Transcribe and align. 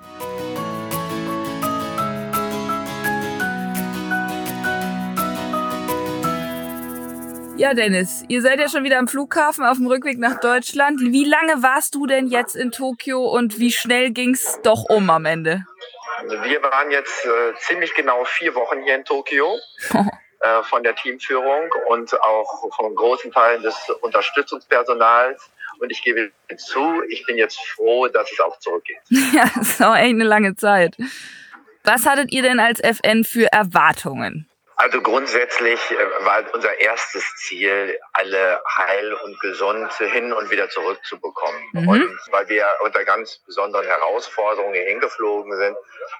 Ja, 7.64 7.74
Dennis, 7.74 8.26
ihr 8.28 8.42
seid 8.42 8.60
ja 8.60 8.68
schon 8.68 8.84
wieder 8.84 9.00
am 9.00 9.08
Flughafen 9.08 9.64
auf 9.64 9.78
dem 9.78 9.88
Rückweg 9.88 10.20
nach 10.20 10.38
Deutschland. 10.42 11.00
Wie 11.00 11.24
lange 11.24 11.64
warst 11.64 11.96
du 11.96 12.06
denn 12.06 12.28
jetzt 12.28 12.58
in 12.58 12.72
Tokio 12.74 13.24
und 13.24 13.58
wie 13.58 13.72
schnell 13.72 14.12
ging's 14.12 14.60
doch 14.64 14.84
um 14.90 15.10
am 15.10 15.24
Ende? 15.24 15.66
Wir 16.28 16.62
waren 16.62 16.92
jetzt 16.92 17.24
äh, 17.24 17.58
ziemlich 17.60 17.94
genau 17.94 18.26
vier 18.26 18.54
Wochen 18.56 18.84
hier 18.84 18.96
in 18.96 19.06
Tokio 19.06 19.58
äh, 19.94 20.64
von 20.64 20.84
der 20.84 20.94
Teamführung 20.96 21.70
und 21.88 22.22
auch 22.22 22.70
von 22.76 22.94
großen 22.96 23.32
Teilen 23.32 23.64
des 23.64 23.90
Unterstützungspersonals. 24.02 25.50
Und 25.80 25.90
ich 25.90 26.04
gebe 26.04 26.34
zu, 26.58 27.02
ich 27.08 27.26
bin 27.26 27.38
jetzt 27.38 27.62
froh, 27.62 28.10
dass 28.10 28.30
es 28.30 28.42
auch 28.42 28.60
zurückgeht. 28.60 29.00
Ja, 29.34 29.50
das 29.56 29.70
ist 29.70 29.82
auch 29.82 29.96
echt 29.96 30.10
eine 30.10 30.26
lange 30.26 30.58
Zeit. 30.58 30.98
Was 31.86 32.06
hattet 32.06 32.34
ihr 32.34 32.42
denn 32.42 32.60
als 32.60 32.82
FN 32.82 33.24
für 33.24 33.50
Erwartungen? 33.54 34.50
Also 34.76 35.02
grundsätzlich 35.02 35.80
äh, 35.92 36.26
war 36.26 36.44
unser 36.54 36.80
erstes 36.80 37.24
Ziel, 37.36 38.00
alle 38.14 38.62
heil 38.78 39.14
und 39.14 39.40
gesund 39.40 39.92
hin 39.94 40.34
und 40.34 40.50
wieder 40.50 40.70
zurückzubekommen. 40.70 41.62
Mhm. 41.74 41.88
Und 41.88 42.20
weil 42.32 42.50
wir 42.50 42.68
unter 42.84 43.06
ganz 43.06 43.40
besonderen 43.46 43.86
Herausforderungen 43.86 44.74
hingeflogen 44.74 45.56
sind. 45.56 45.78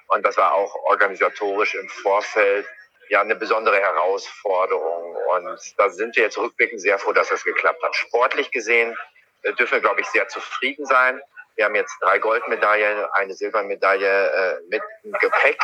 Und 0.08 0.24
das 0.24 0.36
war 0.36 0.54
auch 0.54 0.74
organisatorisch 0.84 1.74
im 1.74 1.88
Vorfeld 1.88 2.66
ja 3.08 3.20
eine 3.20 3.36
besondere 3.36 3.78
Herausforderung. 3.80 5.16
Und 5.34 5.60
da 5.76 5.90
sind 5.90 6.16
wir 6.16 6.24
jetzt 6.24 6.38
rückblickend 6.38 6.80
sehr 6.80 6.98
froh, 6.98 7.12
dass 7.12 7.28
das 7.28 7.44
geklappt 7.44 7.82
hat. 7.82 7.94
Sportlich 7.96 8.50
gesehen 8.50 8.96
äh, 9.42 9.52
dürfen 9.54 9.74
wir, 9.74 9.80
glaube 9.80 10.00
ich, 10.00 10.06
sehr 10.06 10.28
zufrieden 10.28 10.86
sein. 10.86 11.20
Wir 11.56 11.66
haben 11.66 11.74
jetzt 11.74 11.96
drei 12.00 12.18
Goldmedaillen, 12.18 13.04
eine 13.12 13.34
Silbermedaille 13.34 14.30
äh, 14.30 14.58
mit 14.68 14.82
Gepäck. 15.20 15.60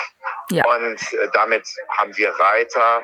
Ja. 0.50 0.64
Und 0.66 1.12
äh, 1.12 1.28
damit 1.32 1.66
haben 1.98 2.16
wir 2.16 2.30
Reiter 2.30 3.02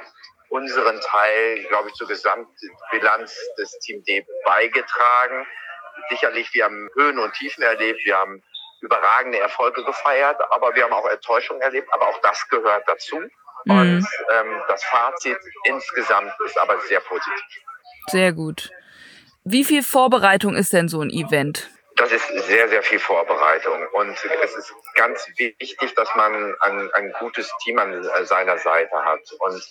unseren 0.49 1.01
Teil, 1.01 1.65
glaube 1.69 1.89
ich, 1.89 1.95
zur 1.95 2.07
Gesamtbilanz 2.07 3.37
des 3.59 3.79
Team 3.81 4.03
D 4.05 4.25
beigetragen. 4.45 5.47
Sicherlich, 6.11 6.53
wir 6.55 6.65
haben 6.65 6.89
Höhen 6.95 7.19
und 7.19 7.33
Tiefen 7.35 7.63
erlebt, 7.63 8.01
wir 8.05 8.17
haben 8.17 8.43
überragende 8.81 9.39
Erfolge 9.39 9.83
gefeiert, 9.85 10.41
aber 10.51 10.75
wir 10.75 10.85
haben 10.85 10.93
auch 10.93 11.09
Enttäuschungen 11.09 11.63
erlebt, 11.63 11.89
aber 11.93 12.09
auch 12.09 12.21
das 12.21 12.47
gehört 12.49 12.85
dazu. 12.87 13.17
Mhm. 13.65 13.79
Und 13.79 14.09
ähm, 14.33 14.63
das 14.69 14.85
Fazit 14.85 15.39
insgesamt 15.65 16.33
ist 16.45 16.59
aber 16.59 16.79
sehr 16.83 17.01
positiv. 17.01 17.45
Sehr 18.09 18.33
gut. 18.33 18.71
Wie 19.45 19.65
viel 19.65 19.83
Vorbereitung 19.83 20.55
ist 20.55 20.73
denn 20.73 20.89
so 20.89 21.01
ein 21.01 21.11
Event? 21.11 21.71
Das 21.97 22.13
ist 22.13 22.27
sehr, 22.47 22.69
sehr 22.69 22.83
viel 22.83 22.99
Vorbereitung. 22.99 23.87
Und 23.93 24.11
es 24.43 24.55
ist 24.55 24.75
ganz 24.95 25.27
wichtig, 25.37 25.95
dass 25.95 26.15
man 26.15 26.55
ein, 26.61 26.91
ein 26.93 27.13
gutes 27.19 27.51
Team 27.65 27.79
an 27.79 28.03
seiner 28.25 28.59
Seite 28.59 29.03
hat. 29.03 29.21
Und 29.39 29.63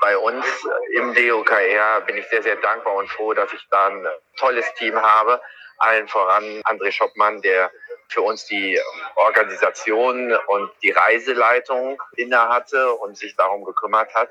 bei 0.00 0.16
uns 0.16 0.44
im 0.94 1.14
DOKR 1.14 2.00
bin 2.02 2.16
ich 2.16 2.26
sehr, 2.28 2.42
sehr 2.42 2.56
dankbar 2.56 2.94
und 2.94 3.08
froh, 3.10 3.34
dass 3.34 3.52
ich 3.52 3.66
da 3.70 3.88
ein 3.88 4.06
tolles 4.36 4.66
Team 4.74 5.00
habe. 5.00 5.40
Allen 5.78 6.06
voran 6.06 6.62
André 6.64 6.92
Schoppmann, 6.92 7.42
der 7.42 7.70
für 8.08 8.22
uns 8.22 8.46
die 8.46 8.80
Organisation 9.16 10.32
und 10.46 10.70
die 10.82 10.90
Reiseleitung 10.90 12.00
inne 12.16 12.48
hatte 12.48 12.92
und 12.94 13.16
sich 13.16 13.34
darum 13.36 13.64
gekümmert 13.64 14.14
hat. 14.14 14.30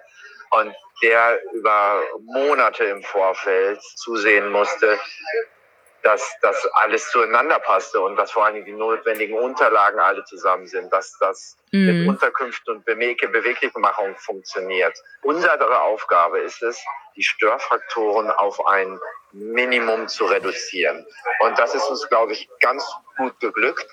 Und 0.51 0.73
der 1.01 1.41
über 1.53 2.01
Monate 2.19 2.85
im 2.85 3.03
Vorfeld 3.03 3.81
zusehen 3.81 4.51
musste, 4.51 4.99
dass 6.03 6.35
das 6.41 6.65
alles 6.73 7.09
zueinander 7.11 7.59
passte 7.59 8.01
und 8.01 8.15
dass 8.15 8.31
vor 8.31 8.45
allem 8.45 8.63
die 8.65 8.71
notwendigen 8.71 9.37
Unterlagen 9.37 9.99
alle 9.99 10.23
zusammen 10.25 10.67
sind, 10.67 10.91
dass 10.91 11.17
das 11.19 11.57
mhm. 11.71 11.85
mit 11.85 12.07
Unterkünften 12.07 12.75
und 12.75 12.85
Bewege 12.85 13.27
Beweglichmachung 13.27 14.15
funktioniert. 14.17 14.97
Unsere 15.21 15.81
Aufgabe 15.81 16.39
ist 16.39 16.61
es, 16.63 16.83
die 17.15 17.23
Störfaktoren 17.23 18.31
auf 18.31 18.65
ein 18.67 18.99
Minimum 19.33 20.07
zu 20.07 20.25
reduzieren. 20.25 21.05
Und 21.39 21.57
das 21.57 21.73
ist 21.75 21.87
uns, 21.89 22.07
glaube 22.09 22.33
ich, 22.33 22.49
ganz 22.59 22.85
gut 23.17 23.39
geglückt. 23.39 23.87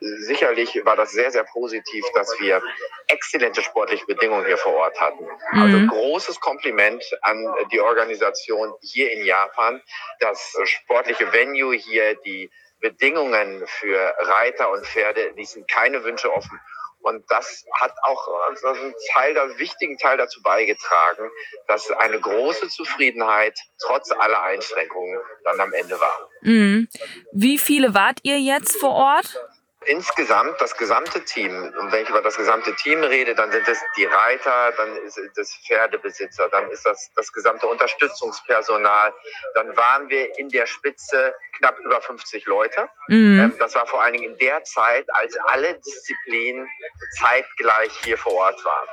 Sicherlich 0.00 0.80
war 0.84 0.96
das 0.96 1.12
sehr, 1.12 1.30
sehr 1.30 1.44
positiv, 1.44 2.04
dass 2.14 2.38
wir 2.40 2.62
exzellente 3.08 3.62
sportliche 3.62 4.06
Bedingungen 4.06 4.46
hier 4.46 4.58
vor 4.58 4.74
Ort 4.74 5.00
hatten. 5.00 5.26
Also 5.52 5.78
mhm. 5.78 5.88
großes 5.88 6.40
Kompliment 6.40 7.02
an 7.22 7.46
die 7.72 7.80
Organisation 7.80 8.72
hier 8.82 9.12
in 9.12 9.24
Japan. 9.24 9.82
Das 10.20 10.56
sportliche 10.64 11.32
Venue 11.32 11.74
hier, 11.74 12.14
die 12.24 12.50
Bedingungen 12.80 13.64
für 13.66 14.14
Reiter 14.18 14.70
und 14.70 14.86
Pferde 14.86 15.32
ließen 15.36 15.66
keine 15.66 16.04
Wünsche 16.04 16.32
offen. 16.32 16.60
Und 17.06 17.24
das 17.28 17.64
hat 17.80 17.94
auch 18.02 18.26
also 18.48 18.66
einen 18.66 18.92
Teil, 19.12 19.38
einen 19.38 19.56
wichtigen 19.58 19.96
Teil 19.96 20.16
dazu 20.16 20.42
beigetragen, 20.42 21.30
dass 21.68 21.88
eine 21.92 22.18
große 22.18 22.68
Zufriedenheit 22.68 23.56
trotz 23.78 24.10
aller 24.10 24.42
Einschränkungen 24.42 25.20
dann 25.44 25.60
am 25.60 25.72
Ende 25.72 26.00
war. 26.00 26.28
Mhm. 26.40 26.88
Wie 27.30 27.58
viele 27.58 27.94
wart 27.94 28.18
ihr 28.24 28.40
jetzt 28.40 28.76
vor 28.78 28.90
Ort? 28.90 29.38
Insgesamt 29.86 30.60
das 30.60 30.76
gesamte 30.76 31.24
Team, 31.24 31.72
und 31.78 31.92
wenn 31.92 32.02
ich 32.02 32.08
über 32.08 32.22
das 32.22 32.36
gesamte 32.36 32.74
Team 32.76 33.02
rede, 33.02 33.34
dann 33.34 33.50
sind 33.50 33.66
es 33.68 33.80
die 33.96 34.04
Reiter, 34.04 34.72
dann 34.76 34.96
ist 34.98 35.18
es 35.18 35.54
Pferdebesitzer, 35.66 36.48
dann 36.48 36.70
ist 36.70 36.84
das 36.84 37.10
das 37.14 37.32
gesamte 37.32 37.66
Unterstützungspersonal, 37.66 39.14
dann 39.54 39.76
waren 39.76 40.08
wir 40.08 40.38
in 40.38 40.48
der 40.48 40.66
Spitze 40.66 41.34
knapp 41.58 41.78
über 41.80 42.00
50 42.00 42.46
Leute. 42.46 42.88
Mhm. 43.08 43.40
Ähm, 43.40 43.54
das 43.58 43.74
war 43.74 43.86
vor 43.86 44.02
allen 44.02 44.14
Dingen 44.14 44.32
in 44.32 44.38
der 44.38 44.62
Zeit, 44.64 45.06
als 45.14 45.36
alle 45.46 45.74
Disziplinen 45.74 46.68
zeitgleich 47.18 47.92
hier 48.04 48.18
vor 48.18 48.34
Ort 48.34 48.64
waren. 48.64 48.88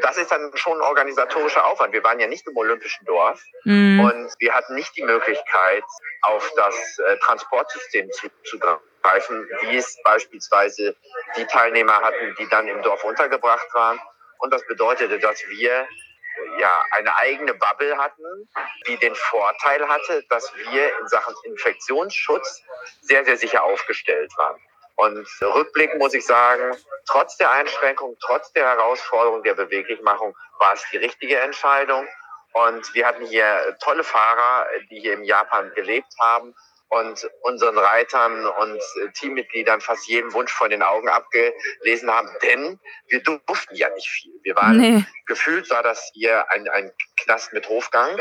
Das 0.00 0.16
ist 0.16 0.30
dann 0.32 0.50
schon 0.54 0.78
ein 0.78 0.80
organisatorischer 0.80 1.66
Aufwand. 1.66 1.92
Wir 1.92 2.02
waren 2.02 2.18
ja 2.18 2.26
nicht 2.26 2.46
im 2.46 2.56
Olympischen 2.56 3.04
Dorf 3.04 3.42
mhm. 3.64 4.00
und 4.00 4.34
wir 4.38 4.54
hatten 4.54 4.74
nicht 4.74 4.96
die 4.96 5.02
Möglichkeit, 5.02 5.84
auf 6.22 6.50
das 6.56 6.74
äh, 6.98 7.18
Transportsystem 7.18 8.10
zuzugreifen 8.10 8.80
greifen, 9.06 9.48
wie 9.62 9.76
es 9.76 9.96
beispielsweise 10.02 10.96
die 11.36 11.46
Teilnehmer 11.46 12.00
hatten, 12.00 12.34
die 12.38 12.48
dann 12.48 12.66
im 12.68 12.82
Dorf 12.82 13.04
untergebracht 13.04 13.72
waren. 13.72 14.00
Und 14.38 14.52
das 14.52 14.66
bedeutete, 14.66 15.18
dass 15.18 15.40
wir 15.48 15.86
ja 16.58 16.84
eine 16.92 17.16
eigene 17.16 17.54
Bubble 17.54 17.96
hatten, 17.96 18.48
die 18.86 18.96
den 18.98 19.14
Vorteil 19.14 19.88
hatte, 19.88 20.24
dass 20.28 20.52
wir 20.54 20.98
in 20.98 21.08
Sachen 21.08 21.34
Infektionsschutz 21.44 22.62
sehr, 23.00 23.24
sehr 23.24 23.36
sicher 23.36 23.62
aufgestellt 23.62 24.30
waren. 24.36 24.60
Und 24.96 25.26
rückblickend 25.42 25.98
muss 25.98 26.14
ich 26.14 26.24
sagen, 26.24 26.76
trotz 27.06 27.36
der 27.36 27.50
Einschränkung, 27.50 28.16
trotz 28.20 28.52
der 28.52 28.66
Herausforderung 28.66 29.42
der 29.42 29.54
Beweglichmachung 29.54 30.34
war 30.58 30.72
es 30.72 30.84
die 30.90 30.96
richtige 30.96 31.38
Entscheidung. 31.38 32.06
Und 32.52 32.94
wir 32.94 33.06
hatten 33.06 33.26
hier 33.26 33.76
tolle 33.80 34.02
Fahrer, 34.02 34.66
die 34.90 35.00
hier 35.00 35.14
in 35.14 35.24
Japan 35.24 35.70
gelebt 35.74 36.12
haben 36.18 36.54
und 36.88 37.28
unseren 37.42 37.78
Reitern 37.78 38.46
und 38.46 38.80
Teammitgliedern 39.14 39.80
fast 39.80 40.06
jeden 40.06 40.32
Wunsch 40.32 40.52
von 40.52 40.70
den 40.70 40.82
Augen 40.82 41.08
abgelesen 41.08 42.10
haben, 42.10 42.28
denn 42.42 42.78
wir 43.08 43.22
durften 43.22 43.74
ja 43.74 43.88
nicht 43.90 44.08
viel. 44.08 44.32
Wir 44.42 44.54
waren 44.56 44.76
nee. 44.76 45.04
gefühlt 45.26 45.68
war 45.70 45.82
das 45.82 46.10
hier 46.14 46.50
ein, 46.50 46.68
ein 46.68 46.92
Knast 47.22 47.52
mit 47.52 47.68
Hofgang. 47.68 48.10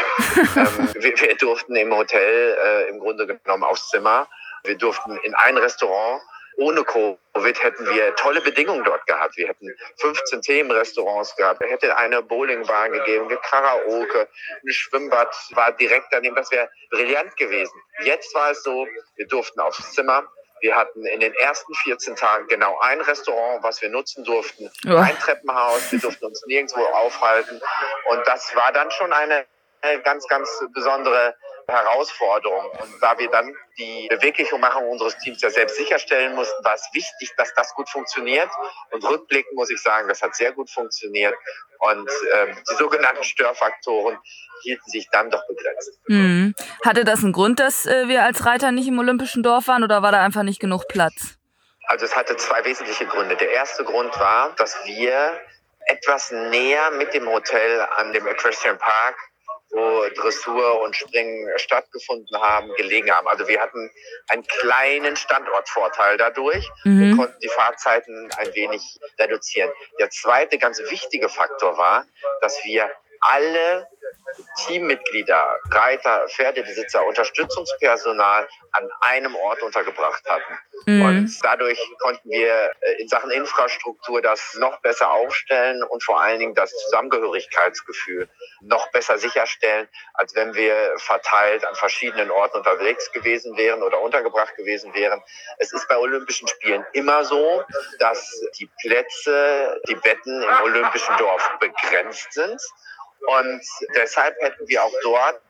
ähm, 0.55 0.89
wir, 0.95 1.19
wir, 1.19 1.35
durften 1.37 1.75
im 1.75 1.95
Hotel 1.95 2.57
äh, 2.63 2.89
im 2.89 2.99
Grunde 2.99 3.27
genommen 3.27 3.63
aufs 3.63 3.89
Zimmer. 3.89 4.27
Wir 4.63 4.77
durften 4.77 5.17
in 5.17 5.35
ein 5.35 5.57
Restaurant 5.57 6.21
ohne 6.57 6.83
Covid 6.83 7.63
hätten 7.63 7.85
wir 7.89 8.15
tolle 8.15 8.41
Bedingungen 8.41 8.83
dort 8.83 9.05
gehabt. 9.07 9.35
Wir 9.37 9.47
hätten 9.47 9.67
15 9.97 10.41
Themenrestaurants 10.41 11.35
gehabt. 11.35 11.61
Es 11.61 11.69
hätte 11.69 11.97
eine 11.97 12.21
Bowlingbahn 12.21 12.91
gegeben, 12.91 13.25
eine 13.25 13.37
Karaoke, 13.37 14.27
ein 14.63 14.71
Schwimmbad 14.71 15.35
war 15.51 15.71
direkt 15.73 16.07
daneben. 16.11 16.35
Das 16.35 16.51
wäre 16.51 16.69
brillant 16.91 17.35
gewesen. 17.37 17.73
Jetzt 18.03 18.33
war 18.33 18.51
es 18.51 18.63
so, 18.63 18.87
wir 19.15 19.27
durften 19.27 19.59
aufs 19.59 19.93
Zimmer. 19.93 20.27
Wir 20.61 20.75
hatten 20.75 21.05
in 21.05 21.19
den 21.19 21.33
ersten 21.33 21.73
14 21.75 22.15
Tagen 22.15 22.47
genau 22.47 22.79
ein 22.79 23.01
Restaurant, 23.01 23.61
was 23.61 23.81
wir 23.81 23.89
nutzen 23.89 24.23
durften, 24.23 24.71
ein 24.85 25.19
Treppenhaus. 25.19 25.91
Wir 25.91 25.99
durften 25.99 26.25
uns 26.25 26.43
nirgendwo 26.47 26.81
aufhalten. 26.81 27.61
Und 28.05 28.27
das 28.27 28.55
war 28.55 28.71
dann 28.71 28.89
schon 28.91 29.11
eine 29.11 29.45
ganz, 30.03 30.27
ganz 30.27 30.49
besondere 30.73 31.35
Herausforderung. 31.67 32.69
Und 32.81 33.01
da 33.01 33.17
wir 33.17 33.29
dann 33.29 33.53
die 33.77 34.07
Beweglichmachung 34.09 34.87
unseres 34.89 35.17
Teams 35.17 35.41
ja 35.41 35.49
selbst 35.49 35.77
sicherstellen 35.77 36.35
mussten, 36.35 36.63
war 36.63 36.75
es 36.75 36.87
wichtig, 36.93 37.33
dass 37.37 37.53
das 37.53 37.73
gut 37.73 37.89
funktioniert. 37.89 38.49
Und 38.91 39.03
rückblickend 39.03 39.53
muss 39.55 39.69
ich 39.69 39.81
sagen, 39.81 40.07
das 40.07 40.21
hat 40.21 40.35
sehr 40.35 40.51
gut 40.51 40.69
funktioniert. 40.69 41.35
Und 41.79 42.09
ähm, 42.33 42.55
die 42.69 42.75
sogenannten 42.75 43.23
Störfaktoren 43.23 44.17
hielten 44.63 44.89
sich 44.89 45.09
dann 45.11 45.29
doch 45.29 45.45
begrenzt. 45.47 45.99
Mhm. 46.07 46.55
Hatte 46.83 47.03
das 47.03 47.23
einen 47.23 47.33
Grund, 47.33 47.59
dass 47.59 47.85
äh, 47.85 48.07
wir 48.07 48.23
als 48.23 48.45
Reiter 48.45 48.71
nicht 48.71 48.87
im 48.87 48.97
Olympischen 48.99 49.43
Dorf 49.43 49.67
waren 49.67 49.83
oder 49.83 50.01
war 50.01 50.11
da 50.11 50.23
einfach 50.23 50.43
nicht 50.43 50.59
genug 50.59 50.87
Platz? 50.87 51.37
Also 51.87 52.05
es 52.05 52.15
hatte 52.15 52.35
zwei 52.37 52.63
wesentliche 52.65 53.05
Gründe. 53.05 53.35
Der 53.35 53.51
erste 53.51 53.83
Grund 53.83 54.17
war, 54.19 54.55
dass 54.55 54.75
wir 54.85 55.39
etwas 55.87 56.31
näher 56.31 56.91
mit 56.91 57.13
dem 57.13 57.27
Hotel 57.27 57.81
an 57.97 58.11
dem 58.11 58.25
Equestrian 58.25 58.77
Park 58.77 59.15
wo 59.75 60.07
Dressur 60.21 60.81
und 60.81 60.95
Springen 60.95 61.47
stattgefunden 61.57 62.39
haben, 62.39 62.73
gelegen 62.75 63.11
haben. 63.11 63.27
Also 63.27 63.47
wir 63.47 63.59
hatten 63.59 63.91
einen 64.29 64.45
kleinen 64.47 65.15
Standortvorteil 65.15 66.17
dadurch 66.17 66.67
mhm. 66.85 67.11
und 67.11 67.17
konnten 67.17 67.39
die 67.41 67.49
Fahrzeiten 67.49 68.29
ein 68.37 68.55
wenig 68.55 68.99
reduzieren. 69.19 69.69
Der 69.99 70.09
zweite 70.09 70.57
ganz 70.57 70.79
wichtige 70.89 71.27
Faktor 71.27 71.77
war, 71.77 72.05
dass 72.41 72.63
wir 72.63 72.89
alle 73.25 73.87
Teammitglieder, 74.65 75.59
Reiter, 75.71 76.27
Pferdebesitzer, 76.27 77.05
Unterstützungspersonal 77.05 78.47
an 78.71 78.89
einem 79.01 79.35
Ort 79.35 79.61
untergebracht 79.61 80.23
hatten. 80.27 80.57
Mhm. 80.85 81.01
Und 81.01 81.39
dadurch 81.41 81.79
konnten 81.99 82.29
wir 82.29 82.71
äh, 82.81 83.01
in 83.01 83.07
Sachen 83.07 83.31
Infrastruktur 83.31 84.21
das 84.21 84.55
noch 84.55 84.81
besser 84.81 85.11
aufstellen 85.11 85.83
und 85.83 86.03
vor 86.03 86.21
allen 86.21 86.39
Dingen 86.39 86.55
das 86.55 86.71
Zusammengehörigkeitsgefühl 86.71 88.29
noch 88.61 88.91
besser 88.91 89.17
sicherstellen, 89.17 89.87
als 90.13 90.35
wenn 90.35 90.53
wir 90.53 90.93
verteilt 90.97 91.65
an 91.65 91.75
verschiedenen 91.75 92.31
Orten 92.31 92.57
unterwegs 92.57 93.11
gewesen 93.11 93.57
wären 93.57 93.83
oder 93.83 94.01
untergebracht 94.01 94.55
gewesen 94.55 94.93
wären. 94.93 95.21
Es 95.57 95.71
ist 95.73 95.87
bei 95.87 95.97
Olympischen 95.97 96.47
Spielen 96.47 96.85
immer 96.93 97.23
so, 97.23 97.63
dass 97.99 98.41
die 98.59 98.69
Plätze, 98.81 99.81
die 99.87 99.95
Betten 99.95 100.41
im 100.41 100.63
Olympischen 100.63 101.15
Dorf 101.17 101.49
begrenzt 101.59 102.33
sind. 102.33 102.61
Und 103.27 103.61
deshalb 103.95 104.35
hätten 104.41 104.67
wir 104.67 104.83
auch 104.83 104.93
dort, 105.03 105.41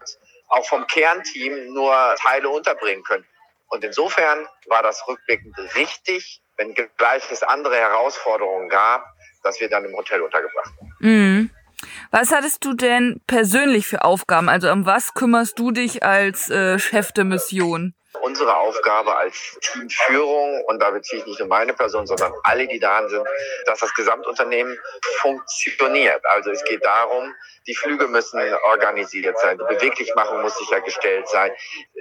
auch 0.50 0.66
vom 0.68 0.86
Kernteam, 0.88 1.74
nur 1.74 2.16
Teile 2.22 2.50
unterbringen 2.50 3.04
können. 3.04 3.25
Und 3.68 3.83
insofern 3.83 4.48
war 4.68 4.83
das 4.83 5.07
rückblickend 5.07 5.57
richtig, 5.75 6.42
wenn 6.57 6.74
gleich 6.98 7.30
es 7.31 7.44
andere 7.44 7.76
Herausforderungen 7.76 8.69
gab, 8.69 9.06
dass 9.44 9.59
wir 9.59 9.69
dann 9.69 9.85
im 9.85 9.95
Hotel 9.95 10.21
untergebracht 10.21 10.71
waren. 10.80 10.94
Mhm. 11.00 11.50
Was 12.11 12.31
hattest 12.31 12.64
du 12.64 12.73
denn 12.73 13.21
persönlich 13.28 13.88
für 13.88 14.04
Aufgaben? 14.04 14.50
Also 14.50 14.71
um 14.71 14.85
was 14.85 15.14
kümmerst 15.14 15.59
du 15.59 15.71
dich 15.71 16.04
als 16.04 16.50
äh, 16.50 16.80
Chef 16.80 17.11
der 17.11 17.26
Mission? 17.26 17.94
Unsere 18.21 18.56
Aufgabe 18.56 19.16
als 19.16 19.57
Teamführung, 19.61 20.64
und 20.66 20.81
da 20.81 20.90
beziehe 20.92 21.19
ich 21.19 21.28
nicht 21.28 21.40
nur 21.40 21.50
meine 21.50 21.73
Person, 21.73 22.07
sondern 22.07 22.31
alle, 22.44 22.66
die 22.66 22.80
daran 22.80 23.09
sind, 23.09 23.28
dass 23.66 23.80
das 23.80 23.94
Gesamtunternehmen 23.94 24.78
funktioniert. 25.18 26.23
Also 26.33 26.52
es 26.52 26.64
geht 26.64 26.83
darum, 26.85 27.35
die 27.68 27.76
Flüge 27.76 28.07
müssen 28.07 28.40
organisiert 28.64 29.38
sein, 29.40 29.57
die 29.57 29.76
Beweglichmachung 29.76 30.42
muss 30.42 30.57
sichergestellt 30.57 31.28
sein. 31.28 31.52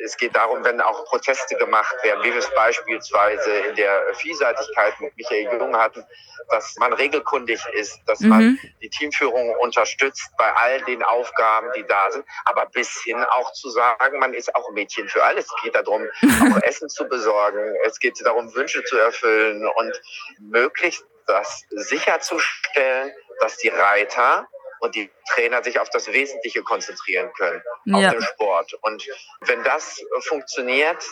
Es 0.05 0.17
geht 0.17 0.37
darum, 0.37 0.65
wenn 0.65 0.81
auch 0.81 1.05
Proteste 1.07 1.57
gemacht 1.57 1.95
werden, 2.03 2.23
wie 2.23 2.33
wir 2.33 2.39
es 2.39 2.51
beispielsweise 2.55 3.51
in 3.51 3.77
der 3.77 4.15
Vielseitigkeit 4.15 5.01
mit 5.01 5.17
Michael 5.17 5.59
Jung 5.59 5.77
hatten, 5.77 6.05
dass 6.51 6.77
man 6.77 6.93
regelkundig 6.93 7.61
ist, 7.73 7.99
dass 8.07 8.21
mhm. 8.21 8.29
man 8.29 8.59
die 8.83 8.91
Teamführung 8.91 9.57
unterstützt 9.57 10.31
bei 10.37 10.53
all 10.53 10.81
den 10.83 11.03
Aufgaben, 11.03 11.71
die 11.77 11.85
da 11.85 12.11
sind, 12.11 12.25
aber 12.45 12.67
bis 12.67 13.03
hin 13.03 13.25
auch 13.31 13.53
zu 13.53 13.71
sagen, 13.71 14.19
man 14.19 14.35
ist 14.35 14.55
auch 14.55 14.71
Mädchen 14.73 15.09
für 15.09 15.23
alles. 15.23 15.47
Es 15.47 15.63
geht 15.63 15.75
darum, 15.75 16.07
auch 16.23 16.63
Essen 16.63 16.89
zu 16.89 17.09
besorgen. 17.09 17.75
Es 17.85 17.99
geht 17.99 18.15
darum, 18.25 18.55
Wünsche 18.55 18.85
zu 18.85 18.99
erfüllen 18.99 19.67
und 19.67 20.03
möglichst 20.39 21.05
das 21.27 21.65
sicherzustellen, 21.71 23.13
dass 23.41 23.57
die 23.57 23.69
Reiter 23.69 24.47
und 24.85 24.95
die 24.95 25.11
Trainer 25.33 25.65
sich 25.65 25.81
auf 25.81 25.89
das 25.91 26.13
Wesentliche 26.13 26.63
konzentrieren 26.63 27.33
können, 27.33 27.63
ja. 27.87 28.09
auf 28.09 28.15
den 28.15 28.23
Sport. 28.23 28.75
Und 28.83 29.07
wenn 29.41 29.65
das 29.65 30.05
funktioniert, 30.21 31.03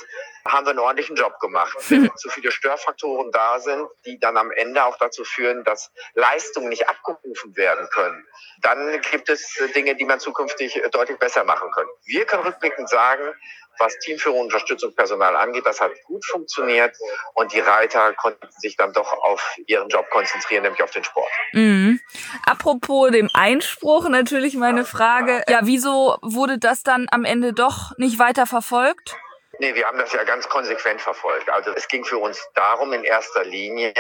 haben 0.47 0.67
wir 0.67 0.71
einen 0.71 0.79
ordentlichen 0.81 1.17
Job 1.17 1.39
gemacht. 1.41 1.77
Wenn 1.89 2.11
zu 2.17 2.29
viele 2.29 2.51
Störfaktoren 2.51 3.31
da 3.31 3.61
sind, 3.61 3.89
die 4.05 4.19
dann 4.19 4.37
am 4.37 4.51
Ende 4.51 4.85
auch 4.85 4.99
dazu 4.99 5.25
führen, 5.25 5.65
dass 5.65 5.91
Leistungen 6.15 6.69
nicht 6.69 6.89
abgerufen 6.89 7.57
werden 7.57 7.89
können, 7.91 8.27
dann 8.61 9.01
gibt 9.11 9.29
es 9.29 9.59
Dinge, 9.75 9.95
die 9.95 10.05
man 10.05 10.21
zukünftig 10.21 10.81
deutlich 10.91 11.19
besser 11.19 11.45
machen 11.45 11.71
kann. 11.71 11.87
Wir 12.05 12.27
können 12.27 12.43
rückblickend 12.43 12.89
sagen, 12.89 13.35
was 13.79 13.99
Teamführung 14.01 14.41
und 14.41 14.45
Unterstützungspersonal 14.47 15.37
angeht, 15.37 15.67
das 15.67 15.81
hat 15.81 15.93
gut 16.05 16.25
funktioniert 16.25 16.97
und 17.35 17.53
die 17.53 17.61
Reiter 17.61 18.13
konnten 18.15 18.49
sich 18.59 18.77
dann 18.77 18.93
doch 18.93 19.13
auf 19.13 19.57
ihren 19.67 19.89
Job 19.89 20.09
konzentrieren, 20.11 20.63
nämlich 20.63 20.83
auf 20.83 20.91
den 20.91 21.05
Sport. 21.05 21.31
Mhm. 21.53 22.01
Apropos 22.47 23.11
dem 23.11 23.31
Einspruch 23.33 24.09
natürlich 24.09 24.55
meine 24.55 24.85
Frage, 24.85 25.43
ja, 25.49 25.61
wieso 25.63 26.17
wurde 26.23 26.59
das 26.59 26.83
dann 26.83 27.07
am 27.11 27.25
Ende 27.25 27.53
doch 27.53 27.97
nicht 27.99 28.19
weiter 28.19 28.47
verfolgt? 28.47 29.17
Nee, 29.59 29.75
wir 29.75 29.87
haben 29.87 29.99
das 29.99 30.13
ja 30.13 30.25
ganz 30.25 30.49
konsequent 30.49 31.01
verfolgt. 31.01 31.51
Also 31.51 31.71
es 31.73 31.87
ging 31.89 32.05
für 32.05 32.19
uns 32.19 32.41
darum, 32.55 32.93
in 32.93 33.05
erster 33.05 33.45
Linie 33.45 33.93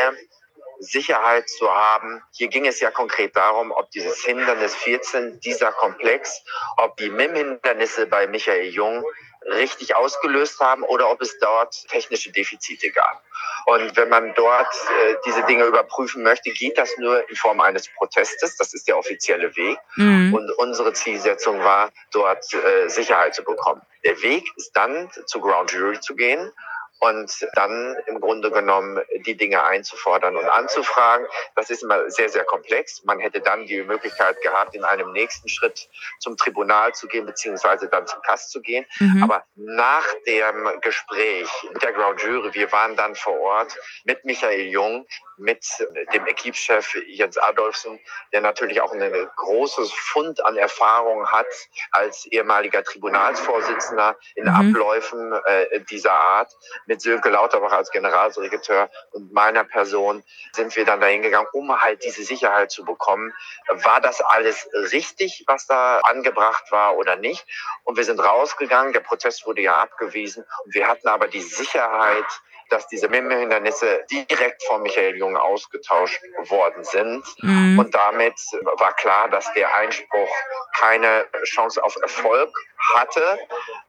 Sicherheit 0.82 1.48
zu 1.48 1.70
haben. 1.72 2.22
Hier 2.32 2.48
ging 2.48 2.66
es 2.66 2.80
ja 2.80 2.90
konkret 2.90 3.36
darum, 3.36 3.70
ob 3.70 3.90
dieses 3.90 4.24
Hindernis 4.24 4.74
14, 4.74 5.40
dieser 5.40 5.72
Komplex, 5.72 6.42
ob 6.76 6.96
die 6.96 7.10
MIM-Hindernisse 7.10 8.06
bei 8.06 8.26
Michael 8.26 8.68
Jung 8.70 9.04
richtig 9.46 9.96
ausgelöst 9.96 10.60
haben 10.60 10.82
oder 10.82 11.10
ob 11.10 11.20
es 11.20 11.38
dort 11.38 11.88
technische 11.88 12.30
Defizite 12.30 12.90
gab. 12.90 13.22
Und 13.66 13.96
wenn 13.96 14.08
man 14.08 14.34
dort 14.34 14.74
äh, 14.74 15.14
diese 15.24 15.42
Dinge 15.44 15.64
überprüfen 15.64 16.22
möchte, 16.22 16.50
geht 16.50 16.78
das 16.78 16.96
nur 16.98 17.28
in 17.28 17.36
Form 17.36 17.60
eines 17.60 17.88
Protestes. 17.88 18.56
Das 18.56 18.74
ist 18.74 18.88
der 18.88 18.98
offizielle 18.98 19.54
Weg. 19.56 19.78
Mhm. 19.96 20.34
Und 20.34 20.50
unsere 20.58 20.92
Zielsetzung 20.92 21.60
war, 21.60 21.90
dort 22.12 22.44
äh, 22.54 22.88
Sicherheit 22.88 23.34
zu 23.34 23.44
bekommen. 23.44 23.82
Der 24.04 24.20
Weg 24.22 24.44
ist 24.56 24.72
dann 24.76 25.10
zu 25.26 25.40
Ground 25.40 25.70
Jury 25.72 26.00
zu 26.00 26.16
gehen 26.16 26.52
und 27.02 27.48
dann 27.54 27.96
im 28.06 28.20
Grunde 28.20 28.52
genommen 28.52 29.00
die 29.26 29.36
Dinge 29.36 29.64
einzufordern 29.64 30.36
und 30.36 30.48
anzufragen. 30.48 31.26
Das 31.56 31.68
ist 31.68 31.82
immer 31.82 32.08
sehr, 32.08 32.28
sehr 32.28 32.44
komplex. 32.44 33.02
Man 33.02 33.18
hätte 33.18 33.40
dann 33.40 33.66
die 33.66 33.82
Möglichkeit 33.82 34.40
gehabt, 34.40 34.76
in 34.76 34.84
einem 34.84 35.10
nächsten 35.10 35.48
Schritt 35.48 35.88
zum 36.20 36.36
Tribunal 36.36 36.94
zu 36.94 37.08
gehen, 37.08 37.26
beziehungsweise 37.26 37.88
dann 37.88 38.06
zum 38.06 38.22
Kass 38.22 38.50
zu 38.50 38.60
gehen. 38.60 38.86
Mhm. 39.00 39.24
Aber 39.24 39.42
nach 39.56 40.06
dem 40.28 40.80
Gespräch 40.80 41.48
mit 41.72 41.82
der 41.82 41.92
Ground 41.92 42.22
Jury, 42.22 42.54
wir 42.54 42.70
waren 42.70 42.94
dann 42.94 43.16
vor 43.16 43.36
Ort 43.40 43.76
mit 44.04 44.24
Michael 44.24 44.68
Jung, 44.68 45.04
mit 45.42 45.66
dem 46.14 46.26
Equipchef 46.26 46.94
Jens 47.06 47.36
Adolfsen, 47.38 47.98
der 48.32 48.40
natürlich 48.40 48.80
auch 48.80 48.92
ein 48.92 49.30
großes 49.36 49.92
Fund 49.92 50.44
an 50.44 50.56
Erfahrung 50.56 51.26
hat 51.30 51.46
als 51.90 52.26
ehemaliger 52.26 52.82
Tribunalsvorsitzender 52.84 54.16
in 54.34 54.44
mhm. 54.44 54.70
Abläufen 54.70 55.32
äh, 55.44 55.80
dieser 55.90 56.12
Art 56.12 56.52
mit 56.86 57.00
Sönke 57.02 57.28
Lauterbach 57.28 57.72
als 57.72 57.90
Generalsekretär 57.90 58.90
und 59.12 59.32
meiner 59.32 59.64
Person 59.64 60.22
sind 60.52 60.74
wir 60.76 60.84
dann 60.84 61.00
dahin 61.00 61.22
gegangen, 61.22 61.48
um 61.52 61.80
halt 61.80 62.04
diese 62.04 62.22
Sicherheit 62.22 62.70
zu 62.70 62.84
bekommen. 62.84 63.32
War 63.68 64.00
das 64.00 64.20
alles 64.20 64.68
richtig, 64.92 65.44
was 65.46 65.66
da 65.66 65.98
angebracht 66.00 66.70
war 66.70 66.96
oder 66.96 67.16
nicht? 67.16 67.44
Und 67.84 67.96
wir 67.96 68.04
sind 68.04 68.20
rausgegangen, 68.20 68.92
der 68.92 69.00
Protest 69.00 69.46
wurde 69.46 69.62
ja 69.62 69.76
abgewiesen 69.76 70.44
und 70.64 70.74
wir 70.74 70.88
hatten 70.88 71.08
aber 71.08 71.28
die 71.28 71.42
Sicherheit, 71.42 72.24
dass 72.72 72.86
diese 72.88 73.08
MIM-Hindernisse 73.08 74.04
direkt 74.10 74.62
von 74.64 74.82
Michael 74.82 75.16
Jung 75.16 75.36
ausgetauscht 75.36 76.20
worden 76.48 76.82
sind. 76.84 77.22
Mhm. 77.42 77.78
Und 77.78 77.94
damit 77.94 78.34
war 78.78 78.94
klar, 78.94 79.28
dass 79.28 79.52
der 79.52 79.74
Einspruch 79.76 80.30
keine 80.78 81.26
Chance 81.44 81.82
auf 81.84 81.96
Erfolg 82.00 82.50
hatte. 82.94 83.38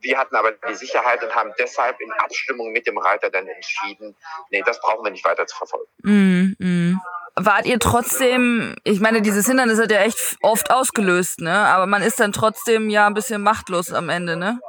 Wir 0.01 0.17
hatten 0.17 0.35
aber 0.35 0.51
die 0.51 0.75
Sicherheit 0.75 1.23
und 1.23 1.33
haben 1.33 1.51
deshalb 1.57 1.99
in 2.01 2.11
Abstimmung 2.11 2.71
mit 2.71 2.85
dem 2.85 2.97
Reiter 2.97 3.29
dann 3.29 3.47
entschieden, 3.47 4.15
nee, 4.49 4.61
das 4.65 4.79
brauchen 4.81 5.03
wir 5.03 5.11
nicht 5.11 5.25
weiter 5.25 5.47
zu 5.47 5.55
verfolgen. 5.55 5.89
Mhm. 6.03 6.55
Mhm. 6.59 7.01
Wart 7.35 7.65
ihr 7.65 7.79
trotzdem, 7.79 8.75
ich 8.83 8.99
meine, 8.99 9.21
dieses 9.21 9.47
Hindernis 9.47 9.79
hat 9.79 9.91
ja 9.91 10.01
echt 10.01 10.37
oft 10.41 10.69
ausgelöst, 10.69 11.39
ne? 11.39 11.67
Aber 11.67 11.87
man 11.87 12.03
ist 12.03 12.19
dann 12.19 12.31
trotzdem 12.31 12.91
ja 12.91 13.07
ein 13.07 13.15
bisschen 13.15 13.41
machtlos 13.41 13.91
am 13.91 14.09
Ende, 14.09 14.35
ne? 14.35 14.59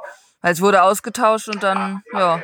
Weil 0.41 0.53
es 0.53 0.61
wurde 0.61 0.81
ausgetauscht 0.81 1.47
und 1.47 1.61
dann, 1.61 2.01
ja. 2.13 2.41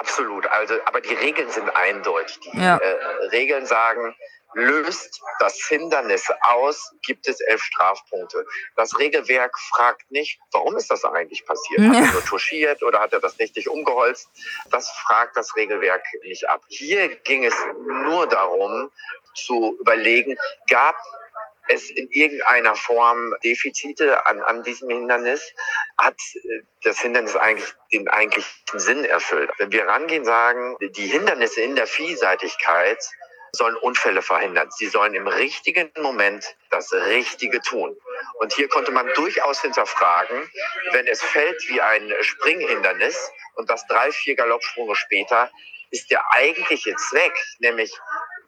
Absolut. 0.00 0.46
Also, 0.46 0.74
aber 0.86 1.02
die 1.02 1.12
Regeln 1.12 1.50
sind 1.50 1.68
eindeutig. 1.76 2.40
Die 2.40 2.58
ja. 2.58 2.78
äh, 2.78 3.26
Regeln 3.32 3.66
sagen, 3.66 4.16
löst 4.54 5.20
das 5.38 5.56
Hindernis 5.68 6.26
aus, 6.40 6.90
gibt 7.02 7.28
es 7.28 7.40
elf 7.40 7.62
Strafpunkte. 7.62 8.46
Das 8.76 8.98
Regelwerk 8.98 9.56
fragt 9.58 10.10
nicht, 10.10 10.40
warum 10.52 10.74
ist 10.76 10.90
das 10.90 11.04
eigentlich 11.04 11.44
passiert? 11.44 11.82
Hat 11.82 11.94
er 11.94 12.00
nur 12.12 12.24
touchiert 12.24 12.82
oder 12.82 13.00
hat 13.00 13.12
er 13.12 13.20
das 13.20 13.38
richtig 13.38 13.68
umgeholzt? 13.68 14.30
Das 14.70 14.90
fragt 14.90 15.36
das 15.36 15.54
Regelwerk 15.54 16.02
nicht 16.22 16.48
ab. 16.48 16.62
Hier 16.68 17.14
ging 17.16 17.44
es 17.44 17.54
nur 17.86 18.26
darum, 18.26 18.90
zu 19.34 19.76
überlegen, 19.80 20.36
gab 20.68 20.96
es 21.68 21.90
in 21.90 22.08
irgendeiner 22.10 22.74
Form 22.74 23.34
Defizite 23.44 24.26
an, 24.26 24.40
an 24.42 24.62
diesem 24.62 24.88
Hindernis, 24.88 25.54
hat 25.98 26.16
äh, 26.34 26.62
das 26.82 27.00
Hindernis 27.00 27.36
eigentlich 27.36 27.72
den 27.92 28.08
eigentlichen 28.08 28.50
Sinn 28.74 29.04
erfüllt. 29.04 29.50
Wenn 29.58 29.72
wir 29.72 29.86
rangehen, 29.86 30.24
sagen, 30.24 30.76
die 30.80 31.06
Hindernisse 31.06 31.60
in 31.60 31.76
der 31.76 31.86
Vielseitigkeit 31.86 32.98
sollen 33.52 33.76
Unfälle 33.76 34.22
verhindern. 34.22 34.70
Sie 34.70 34.86
sollen 34.86 35.14
im 35.14 35.26
richtigen 35.26 35.90
Moment 35.98 36.56
das 36.70 36.92
Richtige 36.92 37.60
tun. 37.60 37.96
Und 38.34 38.52
hier 38.54 38.68
konnte 38.68 38.92
man 38.92 39.08
durchaus 39.14 39.60
hinterfragen, 39.60 40.48
wenn 40.92 41.06
es 41.06 41.22
fällt 41.22 41.68
wie 41.68 41.80
ein 41.80 42.12
Springhindernis 42.20 43.30
und 43.54 43.68
das 43.68 43.86
drei, 43.86 44.12
vier 44.12 44.36
Galoppsprünge 44.36 44.94
später, 44.94 45.50
ist 45.90 46.10
der 46.10 46.22
eigentliche 46.32 46.94
Zweck, 46.94 47.36
nämlich 47.58 47.92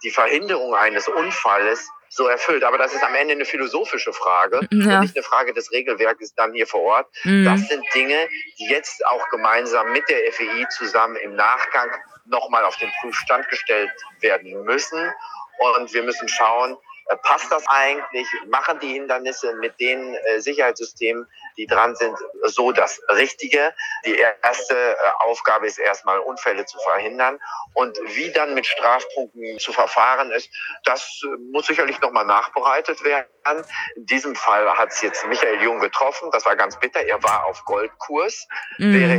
die 0.05 0.11
Verhinderung 0.11 0.75
eines 0.75 1.09
Unfalles, 1.09 1.89
so 2.13 2.27
erfüllt. 2.29 2.63
Aber 2.63 2.79
das 2.79 2.93
ist 2.93 3.03
am 3.03 3.15
Ende 3.15 3.33
eine 3.33 3.45
philosophische 3.45 4.13
Frage 4.13 4.61
ja. 4.71 4.97
und 4.97 5.01
nicht 5.01 5.17
eine 5.17 5.23
Frage 5.23 5.53
des 5.55 5.73
Regelwerkes 5.73 6.35
dann 6.35 6.53
hier 6.53 6.67
vor 6.67 6.83
Ort. 6.83 7.07
Mhm. 7.25 7.45
Das 7.45 7.69
sind 7.69 7.83
Dinge, 7.95 8.29
die 8.59 8.69
jetzt 8.69 9.05
auch 9.07 9.29
gemeinsam 9.31 9.93
mit 9.93 10.09
der 10.09 10.33
FEI 10.33 10.67
zusammen 10.71 11.17
im 11.17 11.35
Nachgang 11.35 11.91
nochmal 12.27 12.65
auf 12.65 12.77
den 12.77 12.91
Prüfstand 13.01 13.49
gestellt 13.49 13.91
werden 14.21 14.63
müssen. 14.65 15.13
Und 15.59 15.93
wir 15.93 16.03
müssen 16.03 16.29
schauen, 16.29 16.77
passt 17.17 17.51
das 17.51 17.65
eigentlich? 17.69 18.27
Machen 18.49 18.79
die 18.81 18.93
Hindernisse 18.93 19.55
mit 19.57 19.79
den 19.81 20.15
äh, 20.15 20.41
Sicherheitssystemen, 20.41 21.27
die 21.57 21.67
dran 21.67 21.95
sind, 21.97 22.17
so 22.45 22.73
das 22.73 23.01
Richtige? 23.09 23.75
Die 24.05 24.17
erste 24.43 24.75
äh, 24.75 24.97
Aufgabe 25.21 25.67
ist 25.67 25.79
erstmal 25.79 26.19
Unfälle 26.21 26.65
zu 26.65 26.79
verhindern. 26.81 27.39
Und 27.75 27.99
wie 28.15 28.31
dann 28.33 28.55
mit 28.55 28.67
Strafpunkten 28.67 29.59
zu 29.59 29.73
verfahren 29.73 30.31
ist, 30.31 30.51
das 30.85 31.23
muss 31.53 31.67
sicherlich 31.67 32.01
nochmal 32.01 32.27
nachbereitet 32.27 33.03
werden. 33.05 33.65
In 33.97 34.07
diesem 34.07 34.35
Fall 34.35 34.69
hat 34.79 34.91
es 34.91 35.03
jetzt 35.03 35.27
Michael 35.27 35.63
Jung 35.63 35.81
getroffen. 35.81 36.31
Das 36.33 36.45
war 36.45 36.57
ganz 36.57 36.79
bitter. 36.79 37.01
Er 37.01 37.23
war 37.23 37.47
auf 37.47 37.65
Goldkurs, 37.65 38.47
mhm. 38.79 38.95
wäre 38.95 39.15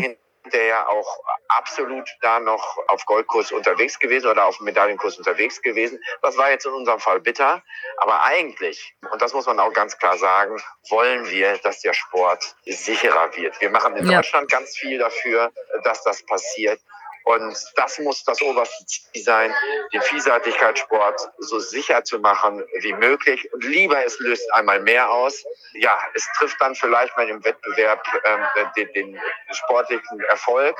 der 0.51 0.65
ja 0.65 0.87
auch 0.87 1.19
absolut 1.47 2.07
da 2.21 2.39
noch 2.39 2.77
auf 2.87 3.05
Goldkurs 3.05 3.51
unterwegs 3.51 3.99
gewesen 3.99 4.27
oder 4.27 4.45
auf 4.45 4.59
Medaillenkurs 4.59 5.17
unterwegs 5.17 5.61
gewesen. 5.61 5.99
Das 6.21 6.37
war 6.37 6.51
jetzt 6.51 6.65
in 6.65 6.73
unserem 6.73 6.99
Fall 6.99 7.19
bitter. 7.21 7.63
Aber 7.97 8.21
eigentlich, 8.23 8.95
und 9.11 9.21
das 9.21 9.33
muss 9.33 9.45
man 9.45 9.59
auch 9.59 9.73
ganz 9.73 9.97
klar 9.97 10.17
sagen, 10.17 10.61
wollen 10.89 11.29
wir, 11.29 11.57
dass 11.59 11.81
der 11.81 11.93
Sport 11.93 12.55
sicherer 12.65 13.35
wird. 13.35 13.59
Wir 13.61 13.69
machen 13.69 13.95
in 13.95 14.09
ja. 14.09 14.17
Deutschland 14.17 14.51
ganz 14.51 14.77
viel 14.77 14.99
dafür, 14.99 15.51
dass 15.83 16.03
das 16.03 16.25
passiert. 16.25 16.79
Und 17.23 17.55
das 17.75 17.99
muss 17.99 18.23
das 18.23 18.41
oberste 18.41 18.85
Ziel 18.85 19.23
sein, 19.23 19.53
den 19.93 20.01
Vielseitigkeitssport 20.01 21.29
so 21.39 21.59
sicher 21.59 22.03
zu 22.03 22.19
machen 22.19 22.63
wie 22.81 22.93
möglich. 22.93 23.51
Und 23.53 23.63
lieber 23.63 24.03
es 24.05 24.19
löst 24.19 24.51
einmal 24.53 24.81
mehr 24.81 25.09
aus. 25.09 25.43
Ja, 25.73 25.97
es 26.13 26.27
trifft 26.37 26.59
dann 26.61 26.75
vielleicht 26.75 27.15
mal 27.17 27.27
im 27.29 27.43
Wettbewerb 27.43 28.05
ähm, 28.25 28.69
den, 28.75 28.93
den 28.93 29.21
sportlichen 29.51 30.19
Erfolg, 30.29 30.77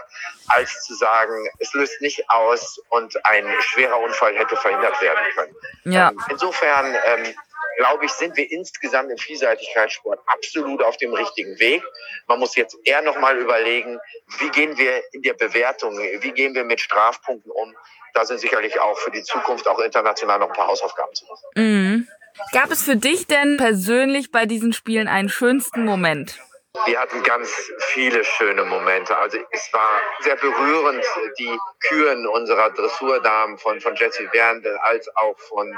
als 0.47 0.83
zu 0.83 0.95
sagen, 0.95 1.49
es 1.59 1.73
löst 1.73 2.01
nicht 2.01 2.29
aus 2.29 2.79
und 2.89 3.25
ein 3.25 3.47
schwerer 3.61 3.99
Unfall 3.99 4.35
hätte 4.35 4.55
verhindert 4.57 5.01
werden 5.01 5.25
können. 5.35 5.55
Ja. 5.85 6.09
Ähm, 6.09 6.23
insofern 6.29 6.95
ähm, 7.05 7.33
glaube 7.77 8.05
ich, 8.05 8.11
sind 8.11 8.35
wir 8.37 8.49
insgesamt 8.51 9.11
im 9.11 9.17
Vielseitigkeitssport 9.17 10.19
absolut 10.27 10.81
auf 10.83 10.97
dem 10.97 11.13
richtigen 11.13 11.59
Weg. 11.59 11.83
Man 12.27 12.39
muss 12.39 12.55
jetzt 12.55 12.77
eher 12.83 13.01
nochmal 13.01 13.37
überlegen, 13.37 13.99
wie 14.39 14.49
gehen 14.49 14.77
wir 14.77 15.01
in 15.13 15.21
der 15.21 15.33
Bewertung, 15.33 15.97
wie 15.97 16.31
gehen 16.31 16.53
wir 16.55 16.63
mit 16.63 16.79
Strafpunkten 16.79 17.51
um. 17.51 17.75
Da 18.13 18.25
sind 18.25 18.39
sicherlich 18.39 18.79
auch 18.79 18.97
für 18.99 19.11
die 19.11 19.23
Zukunft 19.23 19.67
auch 19.67 19.79
international 19.79 20.39
noch 20.39 20.49
ein 20.49 20.53
paar 20.53 20.67
Hausaufgaben 20.67 21.13
zu 21.15 21.25
machen. 21.25 21.45
Mhm. 21.55 22.07
Gab 22.51 22.71
es 22.71 22.83
für 22.83 22.95
dich 22.95 23.27
denn 23.27 23.57
persönlich 23.57 24.31
bei 24.31 24.45
diesen 24.45 24.73
Spielen 24.73 25.07
einen 25.07 25.29
schönsten 25.29 25.85
Moment? 25.85 26.39
Wir 26.85 26.99
hatten 26.99 27.21
ganz 27.21 27.49
viele 27.79 28.23
schöne 28.23 28.63
Momente. 28.63 29.15
Also 29.15 29.37
es 29.51 29.71
war 29.73 30.01
sehr 30.21 30.35
berührend, 30.35 31.05
die 31.37 31.57
Küren 31.87 32.25
unserer 32.27 32.71
Dressurdamen 32.71 33.59
von, 33.59 33.79
von 33.79 33.95
Jessie 33.95 34.27
Wernde 34.31 34.81
als 34.83 35.07
auch 35.15 35.37
von 35.37 35.71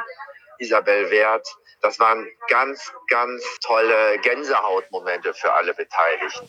Isabel 0.58 1.12
Wert 1.12 1.46
das 1.82 2.00
waren 2.00 2.30
ganz, 2.50 2.94
ganz 3.08 3.44
tolle 3.60 4.20
Gänsehautmomente 4.20 5.34
für 5.34 5.54
alle 5.54 5.74
Beteiligten. 5.74 6.48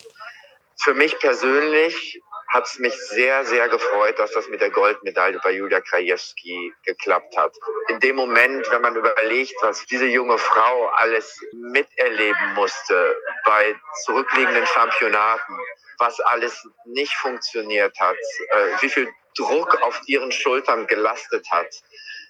Für 0.79 0.93
mich 0.93 1.17
persönlich 1.19 2.21
hat 2.49 2.65
es 2.65 2.79
mich 2.79 2.93
sehr, 3.09 3.43
sehr 3.45 3.67
gefreut, 3.67 4.17
dass 4.19 4.31
das 4.31 4.47
mit 4.47 4.61
der 4.61 4.69
Goldmedaille 4.69 5.39
bei 5.43 5.51
Julia 5.51 5.81
Krajewski 5.81 6.73
geklappt 6.85 7.35
hat. 7.37 7.53
In 7.89 7.99
dem 7.99 8.15
Moment, 8.15 8.69
wenn 8.71 8.81
man 8.81 8.95
überlegt, 8.95 9.55
was 9.61 9.85
diese 9.85 10.05
junge 10.05 10.37
Frau 10.37 10.87
alles 10.87 11.39
miterleben 11.51 12.53
musste 12.53 13.17
bei 13.43 13.75
zurückliegenden 14.05 14.65
Championaten, 14.65 15.57
was 15.97 16.19
alles 16.21 16.65
nicht 16.85 17.13
funktioniert 17.15 17.99
hat, 17.99 18.15
äh, 18.15 18.81
wie 18.81 18.89
viel 18.89 19.09
Druck 19.35 19.81
auf 19.81 19.99
ihren 20.07 20.31
Schultern 20.31 20.87
gelastet 20.87 21.45
hat, 21.51 21.67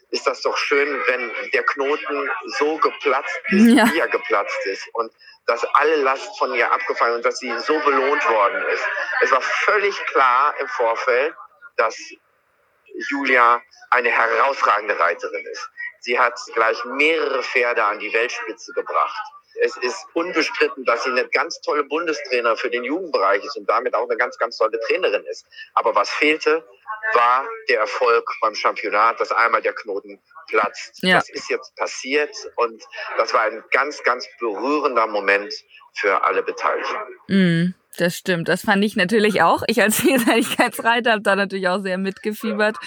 ist 0.09 0.25
das 0.25 0.41
doch 0.41 0.57
schön, 0.57 1.01
wenn 1.07 1.31
der 1.53 1.63
Knoten 1.63 2.29
so 2.59 2.77
geplatzt 2.77 3.39
ist, 3.49 3.67
ja. 3.67 3.85
wie 3.91 3.99
er 3.99 4.07
geplatzt 4.07 4.65
ist. 4.65 4.87
Und 4.93 5.11
dass 5.47 5.63
alle 5.75 5.95
Last 5.97 6.37
von 6.37 6.53
ihr 6.53 6.71
abgefallen 6.71 7.15
und 7.15 7.25
dass 7.25 7.39
sie 7.39 7.57
so 7.59 7.77
belohnt 7.79 8.29
worden 8.29 8.63
ist. 8.73 8.83
Es 9.21 9.31
war 9.31 9.41
völlig 9.41 9.97
klar 10.07 10.53
im 10.59 10.67
Vorfeld, 10.67 11.33
dass 11.77 11.97
Julia 13.09 13.61
eine 13.89 14.09
herausragende 14.09 14.99
Reiterin 14.99 15.45
ist. 15.45 15.69
Sie 16.01 16.19
hat 16.19 16.37
gleich 16.53 16.83
mehrere 16.85 17.41
Pferde 17.43 17.83
an 17.83 17.99
die 17.99 18.11
Weltspitze 18.13 18.73
gebracht. 18.73 19.21
Es 19.61 19.75
ist 19.77 20.05
unbestritten, 20.13 20.85
dass 20.85 21.03
sie 21.03 21.09
eine 21.09 21.27
ganz 21.29 21.61
tolle 21.61 21.83
Bundestrainer 21.83 22.55
für 22.55 22.69
den 22.69 22.83
Jugendbereich 22.83 23.43
ist 23.43 23.57
und 23.57 23.69
damit 23.69 23.95
auch 23.95 24.07
eine 24.07 24.17
ganz, 24.17 24.37
ganz 24.37 24.57
tolle 24.57 24.79
Trainerin 24.87 25.23
ist. 25.25 25.45
Aber 25.73 25.95
was 25.95 26.09
fehlte, 26.09 26.63
war 27.13 27.45
der 27.69 27.79
Erfolg 27.79 28.29
beim 28.41 28.55
Championat, 28.55 29.19
dass 29.19 29.31
einmal 29.31 29.61
der 29.61 29.73
Knoten 29.73 30.19
platzt. 30.47 31.01
Ja. 31.01 31.15
Das 31.15 31.29
ist 31.29 31.49
jetzt 31.49 31.75
passiert 31.75 32.35
und 32.55 32.83
das 33.17 33.33
war 33.33 33.41
ein 33.41 33.63
ganz, 33.71 34.03
ganz 34.03 34.27
berührender 34.39 35.07
Moment 35.07 35.53
für 35.93 36.23
alle 36.23 36.43
Beteiligten. 36.43 36.95
Mm, 37.27 37.73
das 37.97 38.15
stimmt. 38.15 38.47
Das 38.47 38.61
fand 38.61 38.83
ich 38.83 38.95
natürlich 38.95 39.41
auch. 39.41 39.63
Ich 39.67 39.81
als 39.81 39.97
Vielseitigkeitsreiter 40.01 41.13
habe 41.13 41.21
da 41.21 41.35
natürlich 41.35 41.67
auch 41.67 41.81
sehr 41.81 41.97
mitgefiebert. 41.97 42.77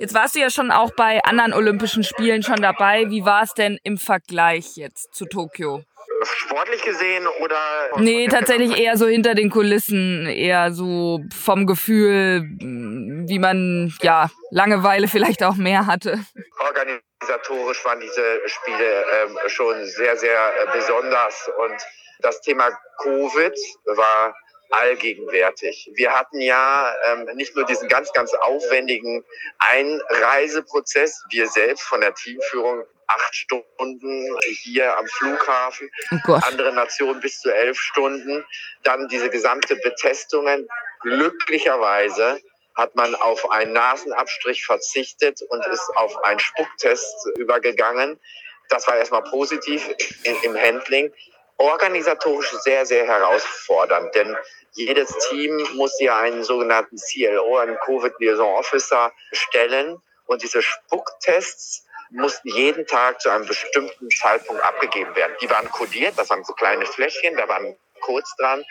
Jetzt 0.00 0.14
warst 0.14 0.34
du 0.34 0.40
ja 0.40 0.50
schon 0.50 0.70
auch 0.70 0.90
bei 0.92 1.22
anderen 1.24 1.52
Olympischen 1.52 2.04
Spielen 2.04 2.42
schon 2.42 2.60
dabei. 2.60 3.10
Wie 3.10 3.24
war 3.24 3.42
es 3.42 3.54
denn 3.54 3.78
im 3.84 3.96
Vergleich 3.96 4.76
jetzt 4.76 5.14
zu 5.14 5.26
Tokio? 5.26 5.84
Sportlich 6.22 6.82
gesehen 6.82 7.26
oder? 7.40 7.56
Nee, 7.96 8.28
tatsächlich 8.28 8.78
eher 8.78 8.96
so 8.96 9.06
hinter 9.06 9.34
den 9.34 9.50
Kulissen, 9.50 10.26
eher 10.26 10.72
so 10.72 11.20
vom 11.34 11.66
Gefühl, 11.66 12.42
wie 12.60 13.38
man 13.38 13.92
ja 14.02 14.30
Langeweile 14.50 15.08
vielleicht 15.08 15.42
auch 15.42 15.56
mehr 15.56 15.86
hatte. 15.86 16.18
Organisatorisch 16.58 17.84
waren 17.84 18.00
diese 18.00 18.40
Spiele 18.46 19.04
ähm, 19.24 19.38
schon 19.46 19.84
sehr, 19.84 20.16
sehr 20.16 20.30
äh, 20.30 20.76
besonders 20.76 21.50
und 21.58 21.76
das 22.20 22.40
Thema 22.40 22.70
Covid 23.02 23.54
war 23.96 24.34
allgegenwärtig. 24.70 25.90
Wir 25.94 26.12
hatten 26.12 26.40
ja 26.40 26.92
ähm, 27.06 27.28
nicht 27.36 27.54
nur 27.54 27.64
diesen 27.64 27.88
ganz, 27.88 28.12
ganz 28.12 28.32
aufwendigen 28.34 29.24
Einreiseprozess, 29.58 31.22
wir 31.30 31.46
selbst 31.48 31.82
von 31.84 32.00
der 32.00 32.14
Teamführung 32.14 32.84
acht 33.06 33.34
Stunden 33.34 34.38
hier 34.62 34.96
am 34.96 35.06
Flughafen, 35.06 35.90
oh 36.28 36.32
andere 36.32 36.72
Nationen 36.72 37.20
bis 37.20 37.40
zu 37.40 37.54
elf 37.54 37.78
Stunden, 37.78 38.44
dann 38.82 39.08
diese 39.08 39.30
gesamte 39.30 39.76
Betestungen. 39.76 40.68
Glücklicherweise 41.00 42.40
hat 42.74 42.94
man 42.96 43.14
auf 43.14 43.50
einen 43.50 43.72
Nasenabstrich 43.72 44.64
verzichtet 44.64 45.40
und 45.48 45.64
ist 45.66 45.88
auf 45.96 46.22
einen 46.24 46.40
Spucktest 46.40 47.28
übergegangen. 47.36 48.18
Das 48.68 48.86
war 48.88 48.96
erstmal 48.96 49.22
positiv 49.22 49.88
im 50.42 50.56
Handling 50.56 51.12
organisatorisch 51.58 52.50
sehr, 52.62 52.84
sehr 52.86 53.06
herausfordernd, 53.06 54.14
denn 54.14 54.36
jedes 54.72 55.16
Team 55.28 55.56
muss 55.74 55.98
ja 56.00 56.18
einen 56.18 56.42
sogenannten 56.42 56.96
CLO, 56.96 57.58
einen 57.58 57.78
Covid 57.78 58.12
Liaison 58.18 58.56
Officer, 58.56 59.12
stellen 59.32 60.00
und 60.26 60.42
diese 60.42 60.62
Spucktests 60.62 61.86
mussten 62.14 62.48
jeden 62.48 62.86
Tag 62.86 63.20
zu 63.20 63.28
einem 63.28 63.46
bestimmten 63.46 64.08
Zeitpunkt 64.10 64.62
abgegeben 64.62 65.14
werden. 65.16 65.34
Die 65.40 65.50
waren 65.50 65.68
kodiert, 65.70 66.14
das 66.16 66.30
waren 66.30 66.44
so 66.44 66.52
kleine 66.54 66.86
Fläschchen, 66.86 67.36
da 67.36 67.48
waren 67.48 67.76
Codes 68.00 68.32
dran. 68.38 68.64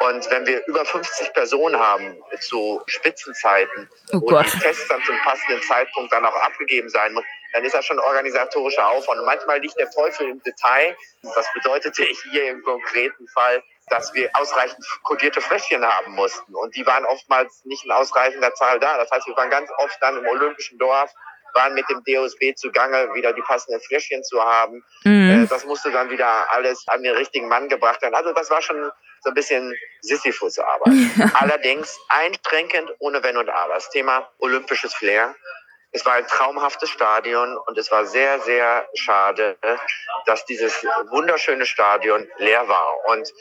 Und 0.00 0.30
wenn 0.30 0.46
wir 0.46 0.64
über 0.66 0.84
50 0.84 1.32
Personen 1.32 1.78
haben 1.78 2.22
zu 2.40 2.80
Spitzenzeiten, 2.86 3.88
oh 4.12 4.20
wo 4.20 4.42
die 4.42 4.58
Tests 4.60 4.86
dann 4.88 5.02
zum 5.04 5.16
passenden 5.18 5.60
Zeitpunkt 5.62 6.12
dann 6.12 6.24
auch 6.24 6.36
abgegeben 6.36 6.88
sein 6.88 7.12
muss, 7.12 7.24
dann 7.52 7.64
ist 7.64 7.74
das 7.74 7.84
schon 7.84 7.98
organisatorischer 7.98 8.86
Aufwand. 8.86 9.18
Und 9.20 9.26
manchmal 9.26 9.60
liegt 9.60 9.76
der 9.78 9.90
Teufel 9.90 10.28
im 10.28 10.42
Detail. 10.42 10.96
Das 11.34 11.46
bedeutete 11.52 12.04
hier 12.04 12.50
im 12.50 12.62
konkreten 12.62 13.26
Fall, 13.28 13.62
dass 13.88 14.12
wir 14.14 14.30
ausreichend 14.34 14.84
kodierte 15.02 15.40
Fläschchen 15.40 15.84
haben 15.84 16.12
mussten. 16.14 16.54
Und 16.54 16.76
die 16.76 16.86
waren 16.86 17.04
oftmals 17.06 17.64
nicht 17.64 17.84
in 17.84 17.90
ausreichender 17.90 18.54
Zahl 18.54 18.78
da. 18.78 18.98
Das 18.98 19.10
heißt, 19.10 19.26
wir 19.26 19.36
waren 19.36 19.50
ganz 19.50 19.70
oft 19.78 19.96
dann 20.00 20.18
im 20.18 20.26
Olympischen 20.26 20.78
Dorf, 20.78 21.12
waren 21.54 21.74
mit 21.74 21.84
dem 21.88 22.02
DOSB 22.04 22.54
zugange, 22.56 23.14
wieder 23.14 23.32
die 23.32 23.42
passenden 23.42 23.80
Fläschchen 23.80 24.22
zu 24.24 24.42
haben. 24.42 24.84
Mhm. 25.04 25.44
Äh, 25.44 25.46
das 25.46 25.64
musste 25.64 25.90
dann 25.90 26.10
wieder 26.10 26.46
alles 26.52 26.84
an 26.88 27.02
den 27.02 27.14
richtigen 27.14 27.48
Mann 27.48 27.68
gebracht 27.68 28.02
werden. 28.02 28.14
Also 28.14 28.32
das 28.32 28.50
war 28.50 28.62
schon 28.62 28.90
so 29.22 29.30
ein 29.30 29.34
bisschen 29.34 29.74
Sisyphus-Arbeit. 30.02 30.92
Allerdings 31.34 31.98
einschränkend, 32.08 32.90
ohne 32.98 33.22
Wenn 33.22 33.36
und 33.36 33.48
Aber. 33.48 33.74
Das 33.74 33.90
Thema 33.90 34.28
olympisches 34.38 34.94
Flair 34.94 35.34
es 35.92 36.04
war 36.04 36.14
ein 36.14 36.26
traumhaftes 36.26 36.90
Stadion 36.90 37.56
und 37.56 37.78
es 37.78 37.90
war 37.90 38.04
sehr, 38.04 38.40
sehr 38.40 38.86
schade, 38.94 39.56
dass 40.26 40.44
dieses 40.44 40.84
wunderschöne 41.10 41.64
Stadion 41.64 42.28
leer 42.36 42.68
war. 42.68 43.04
Und 43.06 43.32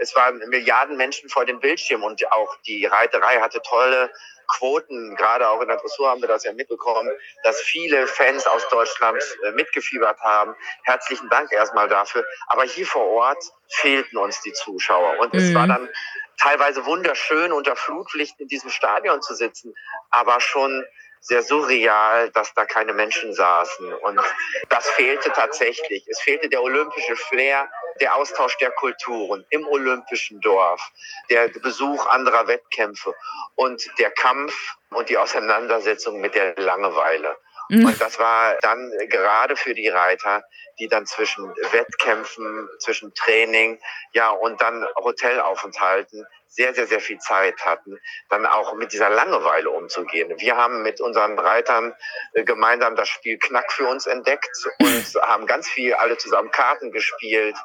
es 0.00 0.14
waren 0.14 0.38
Milliarden 0.48 0.96
Menschen 0.96 1.30
vor 1.30 1.46
dem 1.46 1.60
Bildschirm 1.60 2.02
und 2.02 2.30
auch 2.32 2.56
die 2.66 2.84
Reiterei 2.84 3.40
hatte 3.40 3.62
tolle 3.62 4.10
Quoten, 4.46 5.16
gerade 5.16 5.48
auch 5.48 5.60
in 5.62 5.68
der 5.68 5.78
Dressur 5.78 6.10
haben 6.10 6.20
wir 6.20 6.28
das 6.28 6.44
ja 6.44 6.52
mitbekommen, 6.52 7.10
dass 7.44 7.60
viele 7.62 8.06
Fans 8.06 8.46
aus 8.46 8.68
Deutschland 8.68 9.22
äh, 9.42 9.52
mitgefiebert 9.52 10.20
haben. 10.20 10.54
Herzlichen 10.82 11.30
Dank 11.30 11.50
erstmal 11.50 11.88
dafür. 11.88 12.24
Aber 12.48 12.64
hier 12.64 12.86
vor 12.86 13.06
Ort 13.06 13.42
fehlten 13.68 14.18
uns 14.18 14.42
die 14.42 14.52
Zuschauer 14.52 15.18
und 15.18 15.32
mhm. 15.32 15.40
es 15.40 15.54
war 15.54 15.66
dann 15.66 15.88
teilweise 16.38 16.84
wunderschön 16.84 17.52
unter 17.52 17.74
Flutlicht 17.74 18.38
in 18.40 18.48
diesem 18.48 18.68
Stadion 18.68 19.22
zu 19.22 19.34
sitzen, 19.34 19.74
aber 20.10 20.40
schon 20.40 20.84
sehr 21.24 21.42
surreal, 21.42 22.30
dass 22.30 22.52
da 22.52 22.66
keine 22.66 22.92
Menschen 22.92 23.32
saßen. 23.32 23.94
Und 23.94 24.20
das 24.68 24.88
fehlte 24.90 25.32
tatsächlich. 25.32 26.06
Es 26.06 26.20
fehlte 26.20 26.50
der 26.50 26.62
olympische 26.62 27.16
Flair, 27.16 27.66
der 28.00 28.14
Austausch 28.14 28.58
der 28.58 28.70
Kulturen 28.72 29.44
im 29.48 29.66
olympischen 29.66 30.38
Dorf, 30.42 30.82
der 31.30 31.48
Besuch 31.48 32.06
anderer 32.06 32.46
Wettkämpfe 32.46 33.14
und 33.54 33.82
der 33.98 34.10
Kampf 34.10 34.54
und 34.90 35.08
die 35.08 35.16
Auseinandersetzung 35.16 36.20
mit 36.20 36.34
der 36.34 36.56
Langeweile. 36.56 37.36
Mhm. 37.70 37.86
Und 37.86 38.00
das 38.00 38.18
war 38.18 38.56
dann 38.60 38.92
gerade 39.08 39.56
für 39.56 39.72
die 39.72 39.88
Reiter, 39.88 40.44
die 40.78 40.88
dann 40.88 41.06
zwischen 41.06 41.48
Wettkämpfen, 41.70 42.68
zwischen 42.80 43.14
Training, 43.14 43.80
ja, 44.12 44.28
und 44.28 44.60
dann 44.60 44.86
Hotelaufenthalten 44.96 46.26
sehr, 46.54 46.72
sehr, 46.74 46.86
sehr 46.86 47.00
viel 47.00 47.18
Zeit 47.18 47.64
hatten, 47.64 47.98
dann 48.30 48.46
auch 48.46 48.74
mit 48.74 48.92
dieser 48.92 49.10
Langeweile 49.10 49.70
umzugehen. 49.70 50.32
Wir 50.38 50.56
haben 50.56 50.82
mit 50.82 51.00
unseren 51.00 51.38
Reitern 51.38 51.94
äh, 52.32 52.44
gemeinsam 52.44 52.94
das 52.96 53.08
Spiel 53.08 53.38
Knack 53.38 53.72
für 53.72 53.86
uns 53.88 54.06
entdeckt 54.06 54.56
und 54.78 55.14
haben 55.22 55.46
ganz 55.46 55.68
viel 55.68 55.94
alle 55.94 56.16
zusammen 56.16 56.50
Karten 56.50 56.92
gespielt. 56.92 57.56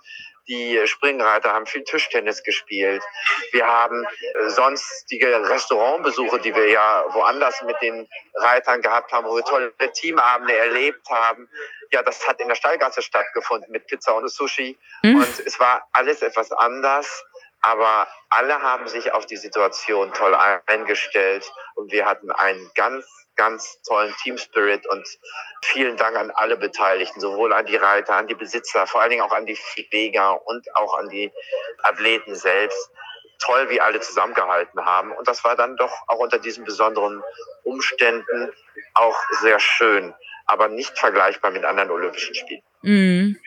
Die 0.48 0.82
Springreiter 0.88 1.54
haben 1.54 1.68
viel 1.68 1.84
Tischtennis 1.84 2.42
gespielt. 2.42 3.04
Wir 3.52 3.68
haben 3.68 4.04
äh, 4.04 4.50
sonstige 4.50 5.48
Restaurantbesuche, 5.48 6.40
die 6.40 6.56
wir 6.56 6.68
ja 6.70 7.06
woanders 7.10 7.62
mit 7.62 7.76
den 7.84 8.10
Reitern 8.34 8.82
gehabt 8.82 9.12
haben, 9.12 9.28
wo 9.28 9.36
wir 9.36 9.44
tolle 9.44 9.72
Teamabende 9.94 10.58
erlebt 10.58 11.08
haben. 11.08 11.48
Ja, 11.92 12.02
das 12.02 12.28
hat 12.28 12.42
in 12.42 12.48
der 12.48 12.56
Stallgasse 12.56 13.04
stattgefunden 13.04 13.72
mit 13.72 13.86
Pizza 13.86 14.16
und 14.16 14.28
Sushi. 14.28 14.76
Mhm. 15.04 15.18
Und 15.18 15.40
es 15.46 15.60
war 15.60 15.88
alles 15.92 16.24
etwas 16.24 16.52
anders. 16.52 17.24
Aber 17.62 18.08
alle 18.30 18.62
haben 18.62 18.88
sich 18.88 19.12
auf 19.12 19.26
die 19.26 19.38
Situation 19.38 20.14
toll 20.14 20.36
eingestellt 20.68 21.52
und 21.76 21.92
wir 21.92 22.06
hatten 22.06 22.32
einen 22.32 22.72
ganz, 22.76 23.06
ganz 23.36 23.82
tollen 23.82 24.16
Team 24.24 24.38
Spirit 24.38 24.88
und 24.88 25.06
vielen 25.64 25.98
Dank 25.98 26.16
an 26.16 26.32
alle 26.32 26.58
Beteiligten, 26.58 27.20
sowohl 27.20 27.52
an 27.54 27.66
die 27.66 27.76
Reiter, 27.76 28.16
an 28.16 28.28
die 28.28 28.36
Besitzer, 28.36 28.88
vor 28.88 29.02
allen 29.02 29.10
Dingen 29.10 29.24
auch 29.24 29.34
an 29.34 29.46
die 29.46 29.56
Pfleger 29.56 30.46
und 30.48 30.74
auch 30.76 30.98
an 30.98 31.10
die 31.10 31.32
Athleten 31.84 32.36
selbst. 32.36 32.92
Toll, 33.40 33.70
wie 33.70 33.80
alle 33.80 34.02
zusammengehalten 34.02 34.86
haben. 34.86 35.14
Und 35.14 35.28
das 35.28 35.46
war 35.46 35.56
dann 35.56 35.78
doch 35.78 35.94
auch 36.08 36.20
unter 36.20 36.40
diesen 36.40 36.66
besonderen 36.66 37.24
Umständen 37.64 38.52
auch 38.96 39.18
sehr 39.40 39.60
schön, 39.60 40.14
aber 40.46 40.68
nicht 40.68 40.98
vergleichbar 41.00 41.52
mit 41.52 41.64
anderen 41.64 41.90
Olympischen 41.92 42.36
Spielen. 42.36 42.62
Mhm. 42.82 43.38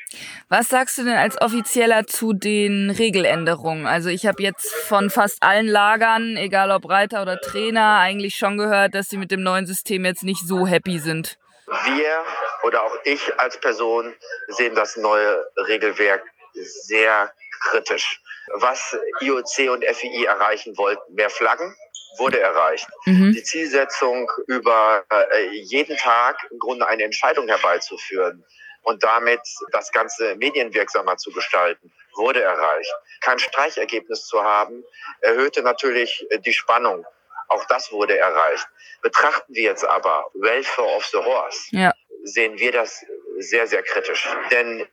Was 0.48 0.68
sagst 0.68 0.98
du 0.98 1.04
denn 1.04 1.16
als 1.16 1.40
Offizieller 1.40 2.06
zu 2.06 2.34
den 2.34 2.90
Regeländerungen? 2.90 3.86
Also 3.86 4.10
ich 4.10 4.26
habe 4.26 4.42
jetzt 4.42 4.72
von 4.74 5.08
fast 5.08 5.42
allen 5.42 5.66
Lagern, 5.66 6.36
egal 6.36 6.70
ob 6.70 6.88
Reiter 6.88 7.22
oder 7.22 7.40
Trainer, 7.40 7.98
eigentlich 7.98 8.36
schon 8.36 8.58
gehört, 8.58 8.94
dass 8.94 9.08
sie 9.08 9.16
mit 9.16 9.30
dem 9.30 9.42
neuen 9.42 9.66
System 9.66 10.04
jetzt 10.04 10.22
nicht 10.22 10.46
so 10.46 10.66
happy 10.66 10.98
sind. 10.98 11.38
Wir 11.66 12.24
oder 12.64 12.82
auch 12.82 12.96
ich 13.04 13.38
als 13.38 13.58
Person 13.58 14.14
sehen 14.48 14.74
das 14.74 14.96
neue 14.96 15.46
Regelwerk 15.56 16.22
sehr 16.52 17.32
kritisch. 17.70 18.20
Was 18.54 18.96
IOC 19.20 19.70
und 19.70 19.84
FII 19.84 20.24
erreichen 20.26 20.76
wollten, 20.76 21.14
mehr 21.14 21.30
Flaggen, 21.30 21.74
wurde 22.18 22.40
erreicht. 22.40 22.86
Mhm. 23.06 23.32
Die 23.32 23.42
Zielsetzung, 23.42 24.30
über 24.46 25.04
äh, 25.10 25.48
jeden 25.62 25.96
Tag 25.96 26.36
im 26.50 26.58
Grunde 26.58 26.86
eine 26.86 27.04
Entscheidung 27.04 27.48
herbeizuführen, 27.48 28.44
und 28.82 29.02
damit 29.02 29.40
das 29.72 29.90
Ganze 29.92 30.34
medienwirksamer 30.36 31.16
zu 31.16 31.30
gestalten, 31.32 31.92
wurde 32.14 32.42
erreicht. 32.42 32.92
Kein 33.20 33.38
Streichergebnis 33.38 34.26
zu 34.26 34.42
haben, 34.42 34.84
erhöhte 35.20 35.62
natürlich 35.62 36.26
äh, 36.30 36.38
die 36.38 36.52
Spannung. 36.52 37.06
Auch 37.48 37.64
das 37.66 37.92
wurde 37.92 38.18
erreicht. 38.18 38.66
Betrachten 39.02 39.54
wir 39.54 39.62
jetzt 39.62 39.84
aber 39.84 40.30
Welfare 40.34 40.88
of 40.88 41.04
the 41.06 41.18
Horse. 41.18 41.68
Ja. 41.70 41.92
sehen 42.24 42.58
wir 42.58 42.72
das 42.72 43.04
sehr, 43.38 43.66
sehr 43.66 43.82
kritisch. 43.82 44.28
Denn 44.50 44.86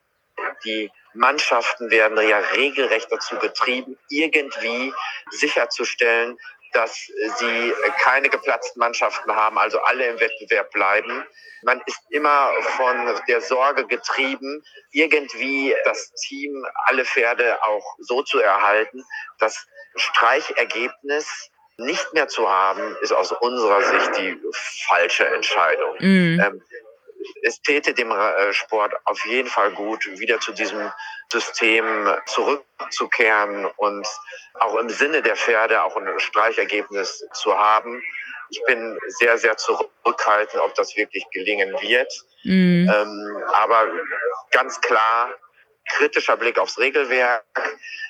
die 0.63 0.91
Mannschaften 1.13 1.89
werden 1.89 2.17
ja 2.27 2.39
regelrecht 2.39 3.11
dazu 3.11 3.37
getrieben, 3.37 3.97
irgendwie 4.09 4.93
sicherzustellen, 5.31 6.37
dass 6.73 6.95
sie 6.95 7.73
keine 7.99 8.29
geplatzten 8.29 8.79
Mannschaften 8.79 9.35
haben, 9.35 9.57
also 9.57 9.79
alle 9.81 10.05
im 10.07 10.19
Wettbewerb 10.19 10.71
bleiben. 10.71 11.25
Man 11.63 11.81
ist 11.85 11.99
immer 12.09 12.51
von 12.77 12.95
der 13.27 13.41
Sorge 13.41 13.85
getrieben, 13.85 14.63
irgendwie 14.91 15.75
das 15.85 16.11
Team, 16.27 16.65
alle 16.85 17.05
Pferde 17.05 17.61
auch 17.63 17.95
so 17.99 18.23
zu 18.23 18.39
erhalten. 18.39 19.03
Das 19.39 19.67
Streichergebnis 19.95 21.51
nicht 21.77 22.13
mehr 22.13 22.27
zu 22.27 22.49
haben, 22.49 22.95
ist 23.01 23.13
aus 23.13 23.31
unserer 23.31 23.81
Sicht 23.81 24.17
die 24.17 24.37
falsche 24.87 25.27
Entscheidung. 25.27 25.95
Mhm. 25.99 26.41
Ähm, 26.45 26.61
es 27.43 27.61
täte 27.61 27.93
dem 27.93 28.11
äh, 28.11 28.53
Sport 28.53 28.93
auf 29.05 29.25
jeden 29.25 29.49
Fall 29.49 29.71
gut, 29.71 30.05
wieder 30.19 30.39
zu 30.39 30.51
diesem 30.51 30.91
System 31.31 32.15
zurückzukehren 32.25 33.65
und 33.77 34.07
auch 34.55 34.75
im 34.75 34.89
Sinne 34.89 35.21
der 35.21 35.35
Pferde 35.35 35.83
auch 35.83 35.95
ein 35.95 36.19
Streichergebnis 36.19 37.25
zu 37.33 37.57
haben. 37.57 38.01
Ich 38.49 38.61
bin 38.65 38.97
sehr, 39.07 39.37
sehr 39.37 39.57
zurückhaltend, 39.57 40.61
ob 40.61 40.73
das 40.75 40.95
wirklich 40.95 41.23
gelingen 41.31 41.73
wird. 41.81 42.11
Mhm. 42.43 42.91
Ähm, 42.93 43.43
aber 43.53 43.87
ganz 44.51 44.81
klar, 44.81 45.33
kritischer 45.89 46.37
Blick 46.37 46.57
aufs 46.57 46.79
Regelwerk. 46.79 47.43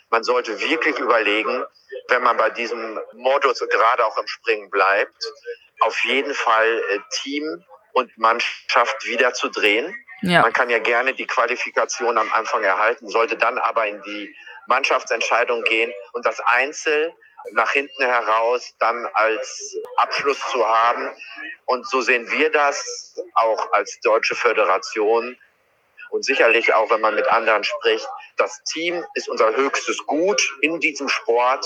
Man 0.09 0.23
sollte 0.23 0.59
wirklich 0.59 0.97
überlegen, 0.97 1.63
wenn 2.07 2.23
man 2.23 2.37
bei 2.37 2.49
diesem 2.49 2.99
Modus 3.13 3.59
gerade 3.59 4.05
auch 4.05 4.17
im 4.17 4.27
Springen 4.27 4.69
bleibt, 4.69 5.23
auf 5.81 6.03
jeden 6.03 6.33
Fall 6.33 6.83
äh, 6.91 6.99
Team 7.11 7.63
und 7.99 8.17
Mannschaft 8.17 9.05
wieder 9.05 9.33
zu 9.33 9.49
drehen. 9.49 9.93
Ja. 10.21 10.41
Man 10.41 10.53
kann 10.53 10.69
ja 10.69 10.79
gerne 10.79 11.13
die 11.13 11.27
Qualifikation 11.27 12.17
am 12.17 12.31
Anfang 12.33 12.63
erhalten, 12.63 13.07
sollte 13.07 13.37
dann 13.37 13.57
aber 13.57 13.87
in 13.87 14.01
die 14.03 14.35
Mannschaftsentscheidung 14.67 15.63
gehen 15.63 15.91
und 16.13 16.25
das 16.25 16.39
Einzel 16.41 17.13
nach 17.53 17.71
hinten 17.71 18.03
heraus 18.03 18.73
dann 18.79 19.07
als 19.13 19.75
Abschluss 19.97 20.39
zu 20.51 20.65
haben. 20.65 21.09
Und 21.65 21.87
so 21.87 22.01
sehen 22.01 22.29
wir 22.31 22.51
das 22.51 23.15
auch 23.33 23.71
als 23.73 23.99
Deutsche 24.01 24.35
Föderation 24.35 25.37
und 26.09 26.25
sicherlich 26.25 26.73
auch, 26.73 26.89
wenn 26.89 27.01
man 27.01 27.15
mit 27.15 27.27
anderen 27.27 27.63
spricht. 27.63 28.07
Das 28.37 28.61
Team 28.63 29.05
ist 29.13 29.29
unser 29.29 29.55
höchstes 29.55 30.05
Gut 30.05 30.41
in 30.61 30.79
diesem 30.79 31.07
Sport 31.07 31.65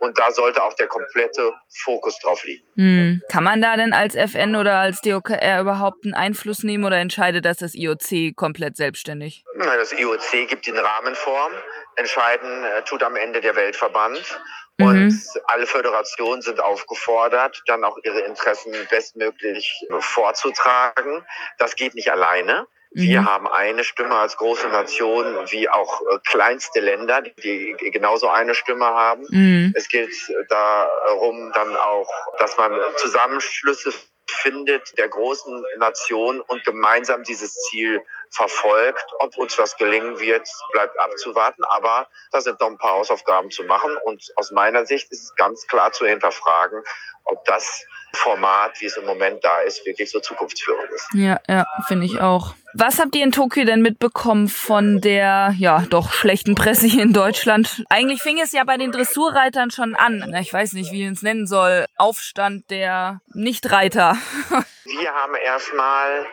und 0.00 0.18
da 0.18 0.32
sollte 0.32 0.62
auch 0.62 0.74
der 0.74 0.88
komplette 0.88 1.52
Fokus 1.68 2.18
drauf 2.18 2.42
liegen. 2.44 2.66
Hm. 2.76 3.22
Kann 3.30 3.44
man 3.44 3.60
da 3.60 3.76
denn 3.76 3.92
als 3.92 4.14
FN 4.14 4.56
oder 4.56 4.78
als 4.78 5.00
DOKR 5.02 5.60
überhaupt 5.60 6.04
einen 6.04 6.14
Einfluss 6.14 6.62
nehmen 6.62 6.84
oder 6.84 6.96
entscheidet 6.96 7.44
das 7.44 7.58
das 7.58 7.74
IOC 7.74 8.34
komplett 8.34 8.76
selbstständig? 8.76 9.44
Das 9.56 9.92
IOC 9.92 10.48
gibt 10.48 10.66
den 10.66 10.78
Rahmen 10.78 11.14
vor. 11.14 11.50
Entscheiden 11.96 12.64
äh, 12.64 12.82
tut 12.82 13.02
am 13.02 13.14
Ende 13.14 13.40
der 13.40 13.54
Weltverband. 13.54 14.40
Mhm. 14.78 14.86
Und 14.86 15.24
alle 15.44 15.66
Föderationen 15.66 16.40
sind 16.40 16.60
aufgefordert, 16.60 17.62
dann 17.66 17.84
auch 17.84 17.98
ihre 18.02 18.20
Interessen 18.20 18.72
bestmöglich 18.88 19.86
vorzutragen. 20.00 21.24
Das 21.58 21.76
geht 21.76 21.94
nicht 21.94 22.10
alleine. 22.10 22.66
Wir 22.92 23.20
mhm. 23.20 23.26
haben 23.26 23.48
eine 23.48 23.84
Stimme 23.84 24.16
als 24.16 24.36
große 24.36 24.68
Nation, 24.68 25.24
wie 25.50 25.68
auch 25.68 26.00
äh, 26.02 26.18
kleinste 26.26 26.80
Länder, 26.80 27.22
die 27.22 27.76
genauso 27.92 28.28
eine 28.28 28.54
Stimme 28.54 28.86
haben. 28.86 29.24
Mhm. 29.30 29.72
Es 29.76 29.88
geht 29.88 30.10
darum 30.48 31.52
dann 31.52 31.76
auch, 31.76 32.08
dass 32.38 32.56
man 32.56 32.72
Zusammenschlüsse 32.96 33.92
findet 34.30 34.96
der 34.98 35.08
großen 35.08 35.64
Nation 35.78 36.40
und 36.40 36.64
gemeinsam 36.64 37.22
dieses 37.24 37.54
Ziel 37.68 38.02
verfolgt. 38.30 39.04
Ob 39.18 39.36
uns 39.36 39.56
das 39.56 39.76
gelingen 39.76 40.18
wird, 40.18 40.48
bleibt 40.72 40.98
abzuwarten. 40.98 41.64
Aber 41.64 42.08
da 42.32 42.40
sind 42.40 42.60
noch 42.60 42.68
ein 42.68 42.78
paar 42.78 42.92
Hausaufgaben 42.92 43.50
zu 43.50 43.64
machen. 43.64 43.96
Und 44.04 44.32
aus 44.36 44.50
meiner 44.50 44.86
Sicht 44.86 45.10
ist 45.10 45.22
es 45.24 45.34
ganz 45.36 45.66
klar 45.66 45.92
zu 45.92 46.06
hinterfragen, 46.06 46.82
ob 47.24 47.44
das 47.44 47.84
Format, 48.12 48.80
wie 48.80 48.86
es 48.86 48.96
im 48.96 49.04
Moment 49.04 49.44
da 49.44 49.60
ist, 49.60 49.84
wirklich 49.86 50.10
so 50.10 50.20
zukunftsführend 50.20 50.90
ist. 50.90 51.08
Ja, 51.14 51.40
ja, 51.48 51.66
finde 51.86 52.06
ich 52.06 52.20
auch. 52.20 52.54
Was 52.74 53.00
habt 53.00 53.14
ihr 53.16 53.24
in 53.24 53.32
Tokio 53.32 53.64
denn 53.64 53.82
mitbekommen 53.82 54.48
von 54.48 55.00
der, 55.00 55.54
ja, 55.58 55.84
doch 55.90 56.12
schlechten 56.12 56.54
Presse 56.54 56.86
hier 56.86 57.02
in 57.02 57.12
Deutschland? 57.12 57.84
Eigentlich 57.88 58.22
fing 58.22 58.38
es 58.40 58.52
ja 58.52 58.64
bei 58.64 58.76
den 58.76 58.92
Dressurreitern 58.92 59.70
schon 59.70 59.94
an. 59.94 60.34
Ich 60.40 60.52
weiß 60.52 60.72
nicht, 60.74 60.92
wie 60.92 61.04
ich 61.04 61.10
es 61.10 61.22
nennen 61.22 61.46
soll. 61.46 61.86
Aufstand 61.96 62.70
der 62.70 63.20
Nichtreiter. 63.34 64.16
Wir 64.84 65.12
haben 65.12 65.34
erstmal 65.34 66.26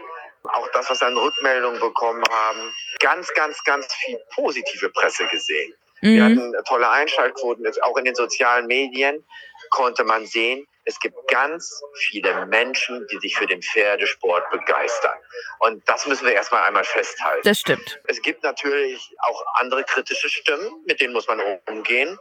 auch 0.44 0.68
das, 0.74 0.90
was 0.90 1.02
wir 1.02 1.08
an 1.08 1.18
Rückmeldungen 1.18 1.80
bekommen 1.80 2.24
haben, 2.30 2.74
ganz, 3.00 3.34
ganz, 3.34 3.62
ganz 3.64 3.94
viel 3.94 4.18
positive 4.34 4.90
Presse 4.90 5.28
gesehen. 5.28 5.74
Mhm. 6.02 6.08
Wir 6.08 6.24
hatten 6.24 6.54
tolle 6.66 6.90
Einschaltquoten, 6.90 7.66
auch 7.82 7.98
in 7.98 8.06
den 8.06 8.16
sozialen 8.16 8.68
Medien 8.68 9.24
konnte 9.70 10.04
man 10.04 10.26
sehen, 10.26 10.66
es 10.88 11.00
gibt 11.02 11.16
ganz 11.28 11.84
viele 11.96 12.46
Menschen, 12.46 13.06
die 13.12 13.18
sich 13.20 13.38
für 13.38 13.46
den 13.46 13.62
Pferdesport 13.62 14.50
begeistern. 14.52 15.18
Und 15.60 15.88
das 15.88 16.08
müssen 16.08 16.26
wir 16.26 16.34
erstmal 16.34 16.64
einmal 16.64 16.86
festhalten. 16.86 17.42
Das 17.44 17.60
stimmt. 17.60 18.00
Es 18.06 18.22
gibt 18.22 18.42
natürlich 18.44 19.14
auch 19.20 19.44
andere 19.56 19.84
kritische 19.84 20.30
Stimmen, 20.30 20.84
mit 20.86 21.02
denen 21.02 21.12
muss 21.12 21.28
man 21.28 21.42
umgehen. 21.68 22.18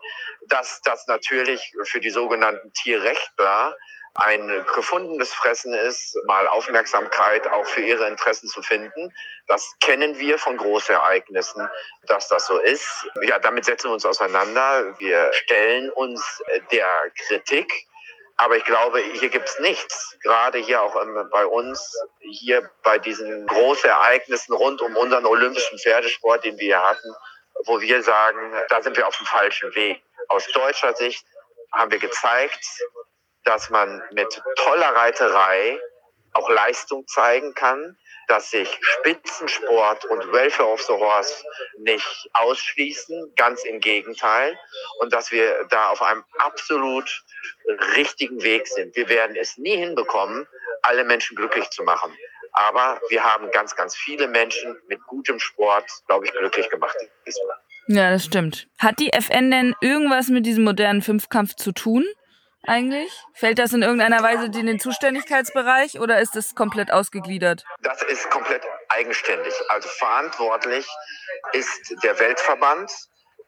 Dass 0.48 0.81
das 0.83 1.07
natürlich 1.07 1.74
für 1.85 2.00
die 2.00 2.11
sogenannten 2.11 2.72
Tierrechtler 2.72 3.76
ein 4.14 4.64
gefundenes 4.74 5.33
Fressen 5.33 5.72
ist, 5.72 6.18
mal 6.26 6.48
Aufmerksamkeit 6.48 7.46
auch 7.46 7.66
für 7.66 7.83
ihre 7.83 8.09
Interessen 8.09 8.48
zu 8.48 8.62
finden. 8.62 9.14
Das 9.46 9.76
kennen 9.81 10.18
wir 10.18 10.38
von 10.38 10.57
Großereignissen, 10.57 11.68
dass 12.07 12.29
das 12.29 12.46
so 12.46 12.59
ist. 12.59 13.07
Ja, 13.22 13.38
damit 13.38 13.66
setzen 13.66 13.90
wir 13.90 13.94
uns 13.94 14.07
auseinander. 14.07 14.98
Wir 14.98 15.31
stellen 15.35 15.90
uns 15.90 16.42
der 16.72 16.88
Kritik. 17.26 17.87
Aber 18.38 18.57
ich 18.57 18.64
glaube, 18.64 19.01
hier 19.01 19.31
gibt's 19.31 19.59
nichts. 19.61 20.16
Gerade 20.22 20.59
hier 20.59 20.83
auch 20.83 20.94
bei 21.31 21.46
uns, 21.46 21.94
hier 22.20 22.70
bei 22.83 22.99
diesen 22.99 23.46
Großereignissen 23.46 24.55
rund 24.55 24.83
um 24.83 24.96
unseren 24.96 25.25
olympischen 25.25 25.79
Pferdesport, 25.79 26.44
den 26.44 26.59
wir 26.59 26.83
hatten, 26.83 27.14
wo 27.64 27.81
wir 27.81 28.03
sagen, 28.03 28.53
da 28.68 28.83
sind 28.83 28.96
wir 28.96 29.07
auf 29.07 29.16
dem 29.16 29.27
falschen 29.27 29.75
Weg. 29.75 30.03
Aus 30.29 30.46
deutscher 30.49 30.94
Sicht 30.94 31.25
haben 31.72 31.90
wir 31.90 31.99
gezeigt, 31.99 32.64
dass 33.44 33.70
man 33.70 34.03
mit 34.12 34.42
toller 34.57 34.94
Reiterei 34.94 35.81
auch 36.35 36.51
Leistung 36.51 37.07
zeigen 37.07 37.55
kann, 37.55 37.96
dass 38.29 38.51
sich 38.51 38.69
Spitzensport 38.81 40.05
und 40.07 40.33
Welfare 40.33 40.69
of 40.69 40.83
the 40.83 40.93
Horse 40.93 41.45
nicht 41.79 42.29
ausschließen, 42.33 43.33
ganz 43.37 43.65
im 43.65 43.81
Gegenteil, 43.81 44.59
und 45.01 45.12
dass 45.12 45.31
wir 45.31 45.67
da 45.71 45.91
auf 45.91 46.03
einem 46.03 46.25
absolut 46.39 47.25
richtigen 47.97 48.43
Weg 48.43 48.67
sind. 48.67 48.97
Wir 48.97 49.09
werden 49.09 49.37
es 49.37 49.57
nie 49.57 49.77
hinbekommen, 49.77 50.47
alle 50.83 51.05
Menschen 51.05 51.37
glücklich 51.37 51.71
zu 51.71 51.83
machen. 51.83 52.17
Aber 52.53 53.01
wir 53.11 53.23
haben 53.23 53.51
ganz, 53.51 53.77
ganz 53.77 53.95
viele 53.95 54.29
Menschen 54.29 54.77
mit 54.89 55.03
gutem 55.07 55.39
Sport, 55.39 55.85
glaube 56.07 56.27
ich, 56.27 56.33
glücklich 56.33 56.71
gemacht 56.71 56.97
diesmal. 57.27 57.57
Ja, 57.89 58.11
das 58.11 58.25
stimmt. 58.25 58.67
Hat 58.79 58.99
die 58.99 59.12
FN 59.12 59.51
denn 59.51 59.75
irgendwas 59.81 60.29
mit 60.29 60.47
diesem 60.47 60.65
modernen 60.65 61.03
Fünfkampf 61.03 61.55
zu 61.55 61.73
tun? 61.73 62.05
Eigentlich? 62.66 63.12
Fällt 63.33 63.59
das 63.59 63.72
in 63.72 63.83
irgendeiner 63.83 64.22
Weise 64.22 64.46
in 64.46 64.66
den 64.66 64.81
Zuständigkeitsbereich 64.81 66.00
oder 66.00 66.20
ist 66.20 66.37
das 66.37 66.55
komplett 66.55 66.92
ausgegliedert? 66.92 67.64
Das 67.83 68.02
ist 68.02 68.31
komplett 68.31 68.62
eigenständig. 68.88 69.55
Also 69.68 69.88
verantwortlich 69.88 70.87
ist 71.52 71.94
der 72.02 72.18
Weltverband 72.18 72.90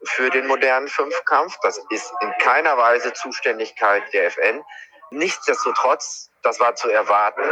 für 0.04 0.30
den 0.30 0.46
modernen 0.46 0.88
Fünfkampf. 0.88 1.56
Das 1.62 1.78
ist 1.90 2.12
in 2.20 2.32
keiner 2.40 2.76
Weise 2.76 3.12
Zuständigkeit 3.12 4.02
der 4.12 4.26
FN. 4.26 4.62
Nichtsdestotrotz, 5.10 6.30
das 6.42 6.60
war 6.60 6.74
zu 6.74 6.88
erwarten, 6.88 7.42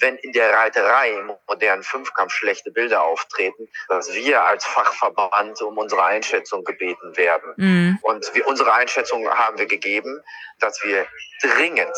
wenn 0.00 0.16
in 0.16 0.32
der 0.32 0.52
Reiterei 0.52 1.12
im 1.12 1.32
modernen 1.48 1.82
Fünfkampf 1.82 2.32
schlechte 2.32 2.70
Bilder 2.70 3.02
auftreten, 3.02 3.68
dass 3.88 4.12
wir 4.12 4.44
als 4.44 4.64
Fachverband 4.64 5.60
um 5.62 5.78
unsere 5.78 6.04
Einschätzung 6.04 6.64
gebeten 6.64 7.16
werden. 7.16 7.52
Mhm. 7.56 7.98
Und 8.02 8.34
wir, 8.34 8.46
unsere 8.46 8.72
Einschätzung 8.72 9.28
haben 9.28 9.58
wir 9.58 9.66
gegeben, 9.66 10.22
dass 10.60 10.82
wir 10.82 11.06
dringend 11.42 11.96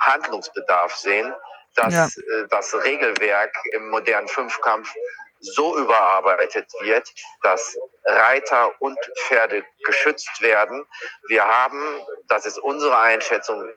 Handlungsbedarf 0.00 0.94
sehen, 0.94 1.34
dass 1.76 1.94
ja. 1.94 2.06
Äh, 2.06 2.48
das 2.48 2.74
Regelwerk 2.74 3.54
im 3.72 3.90
modernen 3.90 4.28
Fünfkampf 4.28 4.92
so 5.40 5.76
überarbeitet 5.76 6.70
wird, 6.80 7.10
dass 7.42 7.76
Reiter 8.04 8.72
und 8.80 8.98
Pferde 9.20 9.64
geschützt 9.84 10.40
werden. 10.40 10.86
Wir 11.28 11.44
haben, 11.44 12.00
das 12.28 12.46
ist 12.46 12.58
unsere 12.58 12.98
Einschätzung, 12.98 13.68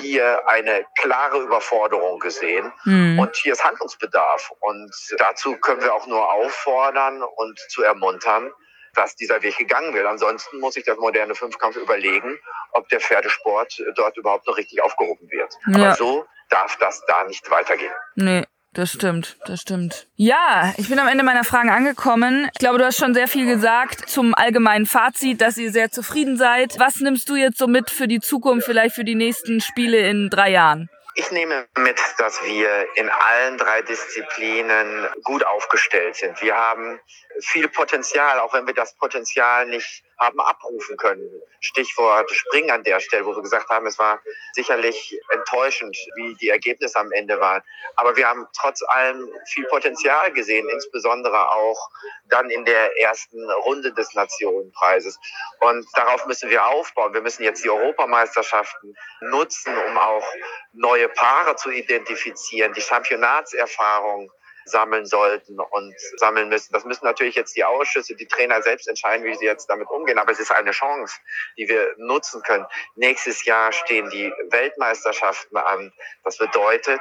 hier 0.00 0.48
eine 0.48 0.84
klare 0.98 1.40
Überforderung 1.40 2.18
gesehen 2.18 2.72
mhm. 2.84 3.18
und 3.18 3.36
hier 3.36 3.52
ist 3.52 3.64
Handlungsbedarf. 3.64 4.52
Und 4.60 4.92
dazu 5.18 5.56
können 5.56 5.82
wir 5.82 5.94
auch 5.94 6.06
nur 6.06 6.32
auffordern 6.32 7.22
und 7.22 7.58
zu 7.70 7.82
ermuntern, 7.82 8.50
dass 8.94 9.14
dieser 9.14 9.42
Weg 9.42 9.56
gegangen 9.58 9.94
wird. 9.94 10.06
Ansonsten 10.06 10.58
muss 10.58 10.74
sich 10.74 10.84
der 10.84 10.96
moderne 10.96 11.34
Fünfkampf 11.34 11.76
überlegen, 11.76 12.38
ob 12.72 12.88
der 12.88 13.00
Pferdesport 13.00 13.82
dort 13.94 14.16
überhaupt 14.16 14.46
noch 14.46 14.56
richtig 14.56 14.82
aufgehoben 14.82 15.30
wird. 15.30 15.54
Ja. 15.66 15.76
Aber 15.76 15.94
so 15.94 16.26
darf 16.48 16.76
das 16.78 17.04
da 17.06 17.24
nicht 17.24 17.48
weitergehen. 17.50 17.92
Nee. 18.14 18.44
Das 18.76 18.92
stimmt, 18.92 19.38
das 19.46 19.62
stimmt. 19.62 20.06
Ja, 20.16 20.74
ich 20.76 20.90
bin 20.90 20.98
am 20.98 21.08
Ende 21.08 21.24
meiner 21.24 21.44
Fragen 21.44 21.70
angekommen. 21.70 22.50
Ich 22.52 22.58
glaube, 22.58 22.76
du 22.76 22.84
hast 22.84 22.98
schon 22.98 23.14
sehr 23.14 23.26
viel 23.26 23.46
gesagt 23.46 24.06
zum 24.06 24.34
allgemeinen 24.34 24.84
Fazit, 24.84 25.40
dass 25.40 25.56
ihr 25.56 25.72
sehr 25.72 25.90
zufrieden 25.90 26.36
seid. 26.36 26.78
Was 26.78 26.96
nimmst 26.96 27.30
du 27.30 27.36
jetzt 27.36 27.56
so 27.56 27.68
mit 27.68 27.88
für 27.88 28.06
die 28.06 28.20
Zukunft, 28.20 28.66
vielleicht 28.66 28.94
für 28.94 29.04
die 29.04 29.14
nächsten 29.14 29.62
Spiele 29.62 30.06
in 30.06 30.28
drei 30.28 30.50
Jahren? 30.50 30.90
Ich 31.14 31.30
nehme 31.30 31.64
mit, 31.78 31.98
dass 32.18 32.44
wir 32.44 32.86
in 32.96 33.08
allen 33.08 33.56
drei 33.56 33.80
Disziplinen 33.80 35.06
gut 35.24 35.46
aufgestellt 35.46 36.16
sind. 36.16 36.42
Wir 36.42 36.54
haben 36.54 37.00
viel 37.40 37.68
Potenzial, 37.68 38.38
auch 38.40 38.52
wenn 38.52 38.66
wir 38.66 38.74
das 38.74 38.94
Potenzial 38.98 39.64
nicht 39.64 40.04
haben 40.18 40.40
abrufen 40.40 40.96
können. 40.96 41.28
Stichwort 41.60 42.30
Springen 42.30 42.70
an 42.70 42.84
der 42.84 43.00
Stelle, 43.00 43.26
wo 43.26 43.34
wir 43.34 43.42
gesagt 43.42 43.68
haben, 43.68 43.86
es 43.86 43.98
war 43.98 44.20
sicherlich 44.52 45.18
enttäuschend, 45.32 45.96
wie 46.16 46.34
die 46.36 46.48
Ergebnisse 46.48 46.98
am 46.98 47.12
Ende 47.12 47.40
waren. 47.40 47.62
Aber 47.96 48.16
wir 48.16 48.28
haben 48.28 48.46
trotz 48.58 48.82
allem 48.82 49.28
viel 49.46 49.64
Potenzial 49.66 50.32
gesehen, 50.32 50.68
insbesondere 50.68 51.50
auch 51.50 51.90
dann 52.28 52.50
in 52.50 52.64
der 52.64 52.98
ersten 53.00 53.50
Runde 53.50 53.92
des 53.92 54.14
Nationenpreises. 54.14 55.18
Und 55.60 55.86
darauf 55.94 56.26
müssen 56.26 56.50
wir 56.50 56.66
aufbauen. 56.66 57.14
Wir 57.14 57.20
müssen 57.20 57.42
jetzt 57.42 57.64
die 57.64 57.70
Europameisterschaften 57.70 58.96
nutzen, 59.20 59.76
um 59.88 59.98
auch 59.98 60.26
neue 60.72 61.08
Paare 61.08 61.56
zu 61.56 61.70
identifizieren, 61.70 62.72
die 62.72 62.80
Championatserfahrung 62.80 64.30
sammeln 64.68 65.06
sollten 65.06 65.58
und 65.58 65.94
sammeln 66.16 66.48
müssen. 66.48 66.72
Das 66.72 66.84
müssen 66.84 67.04
natürlich 67.04 67.34
jetzt 67.34 67.56
die 67.56 67.64
Ausschüsse, 67.64 68.14
die 68.14 68.26
Trainer 68.26 68.62
selbst 68.62 68.88
entscheiden, 68.88 69.24
wie 69.24 69.34
sie 69.34 69.44
jetzt 69.44 69.68
damit 69.68 69.88
umgehen. 69.88 70.18
Aber 70.18 70.32
es 70.32 70.40
ist 70.40 70.50
eine 70.52 70.72
Chance, 70.72 71.14
die 71.56 71.68
wir 71.68 71.94
nutzen 71.96 72.42
können. 72.42 72.66
Nächstes 72.94 73.44
Jahr 73.44 73.72
stehen 73.72 74.10
die 74.10 74.32
Weltmeisterschaften 74.50 75.56
an. 75.56 75.92
Das 76.24 76.38
bedeutet, 76.38 77.00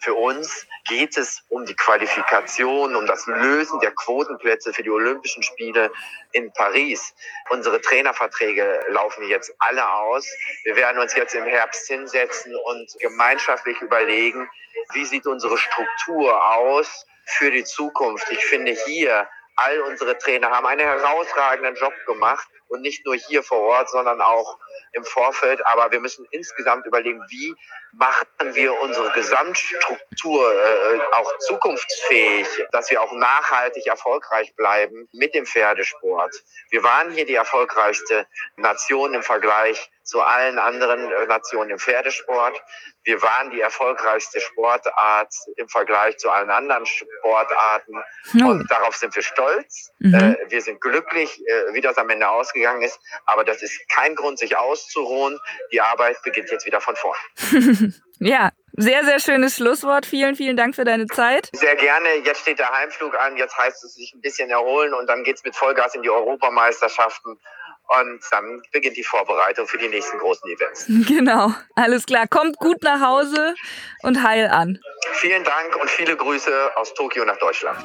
für 0.00 0.14
uns 0.14 0.66
geht 0.86 1.16
es 1.16 1.42
um 1.48 1.64
die 1.64 1.74
Qualifikation, 1.74 2.94
um 2.94 3.06
das 3.06 3.26
Lösen 3.26 3.80
der 3.80 3.92
Quotenplätze 3.92 4.72
für 4.72 4.82
die 4.82 4.90
Olympischen 4.90 5.42
Spiele 5.42 5.90
in 6.32 6.52
Paris. 6.52 7.14
Unsere 7.50 7.80
Trainerverträge 7.80 8.84
laufen 8.88 9.26
jetzt 9.28 9.54
alle 9.58 9.90
aus. 9.90 10.26
Wir 10.64 10.76
werden 10.76 11.00
uns 11.00 11.14
jetzt 11.14 11.34
im 11.34 11.44
Herbst 11.44 11.86
hinsetzen 11.86 12.54
und 12.54 12.94
gemeinschaftlich 13.00 13.80
überlegen, 13.80 14.48
wie 14.92 15.04
sieht 15.04 15.26
unsere 15.26 15.56
Struktur 15.56 16.44
aus 16.56 17.06
für 17.24 17.50
die 17.50 17.64
Zukunft. 17.64 18.30
Ich 18.30 18.44
finde 18.44 18.72
hier, 18.86 19.28
all 19.56 19.80
unsere 19.82 20.18
Trainer 20.18 20.50
haben 20.50 20.66
einen 20.66 20.86
herausragenden 20.86 21.76
Job 21.76 21.94
gemacht 22.06 22.48
und 22.74 22.82
nicht 22.82 23.06
nur 23.06 23.14
hier 23.14 23.42
vor 23.42 23.60
Ort, 23.60 23.88
sondern 23.88 24.20
auch 24.20 24.58
im 24.92 25.04
Vorfeld. 25.04 25.64
Aber 25.66 25.90
wir 25.92 26.00
müssen 26.00 26.26
insgesamt 26.30 26.86
überlegen, 26.86 27.22
wie 27.28 27.54
machen 27.92 28.54
wir 28.54 28.78
unsere 28.80 29.10
Gesamtstruktur 29.12 30.52
äh, 30.52 31.00
auch 31.12 31.38
zukunftsfähig, 31.38 32.46
dass 32.72 32.90
wir 32.90 33.00
auch 33.00 33.12
nachhaltig 33.12 33.86
erfolgreich 33.86 34.54
bleiben 34.56 35.08
mit 35.12 35.34
dem 35.34 35.46
Pferdesport. 35.46 36.34
Wir 36.70 36.82
waren 36.82 37.12
hier 37.12 37.24
die 37.24 37.36
erfolgreichste 37.36 38.26
Nation 38.56 39.14
im 39.14 39.22
Vergleich 39.22 39.90
zu 40.02 40.20
allen 40.20 40.58
anderen 40.58 41.10
äh, 41.10 41.26
Nationen 41.26 41.70
im 41.70 41.78
Pferdesport. 41.78 42.60
Wir 43.04 43.20
waren 43.20 43.50
die 43.50 43.60
erfolgreichste 43.60 44.40
Sportart 44.40 45.32
im 45.56 45.68
Vergleich 45.68 46.16
zu 46.18 46.30
allen 46.30 46.50
anderen 46.50 46.86
Sportarten. 46.86 48.02
Oh. 48.40 48.46
Und 48.46 48.70
darauf 48.70 48.96
sind 48.96 49.14
wir 49.14 49.22
stolz. 49.22 49.92
Mhm. 49.98 50.14
Äh, 50.14 50.36
wir 50.48 50.62
sind 50.62 50.80
glücklich, 50.80 51.40
äh, 51.46 51.74
wie 51.74 51.82
das 51.82 51.98
am 51.98 52.08
Ende 52.08 52.28
ausgegangen 52.28 52.82
ist. 52.82 52.98
Aber 53.26 53.44
das 53.44 53.62
ist 53.62 53.78
kein 53.90 54.14
Grund, 54.14 54.38
sich 54.38 54.56
auszuruhen. 54.56 55.38
Die 55.70 55.80
Arbeit 55.80 56.22
beginnt 56.22 56.50
jetzt 56.50 56.64
wieder 56.64 56.80
von 56.80 56.96
vorn. 56.96 57.18
ja, 58.20 58.50
sehr, 58.72 59.04
sehr 59.04 59.20
schönes 59.20 59.56
Schlusswort. 59.56 60.06
Vielen, 60.06 60.34
vielen 60.34 60.56
Dank 60.56 60.74
für 60.74 60.84
deine 60.84 61.06
Zeit. 61.06 61.50
Sehr 61.52 61.76
gerne. 61.76 62.08
Jetzt 62.24 62.40
steht 62.40 62.58
der 62.58 62.70
Heimflug 62.70 63.16
an. 63.20 63.36
Jetzt 63.36 63.56
heißt 63.56 63.84
es 63.84 63.94
sich 63.94 64.14
ein 64.14 64.20
bisschen 64.20 64.50
erholen 64.50 64.94
und 64.94 65.06
dann 65.06 65.24
geht's 65.24 65.44
mit 65.44 65.54
Vollgas 65.54 65.94
in 65.94 66.02
die 66.02 66.10
Europameisterschaften. 66.10 67.38
Und 67.86 68.20
dann 68.30 68.62
beginnt 68.72 68.96
die 68.96 69.04
Vorbereitung 69.04 69.66
für 69.66 69.78
die 69.78 69.88
nächsten 69.88 70.18
großen 70.18 70.50
Events. 70.50 70.86
Genau, 71.06 71.52
alles 71.74 72.06
klar. 72.06 72.26
Kommt 72.26 72.56
gut 72.58 72.82
nach 72.82 73.00
Hause 73.00 73.54
und 74.02 74.22
heil 74.22 74.48
an. 74.48 74.80
Vielen 75.12 75.44
Dank 75.44 75.76
und 75.76 75.90
viele 75.90 76.16
Grüße 76.16 76.76
aus 76.76 76.94
Tokio 76.94 77.24
nach 77.24 77.38
Deutschland. 77.38 77.78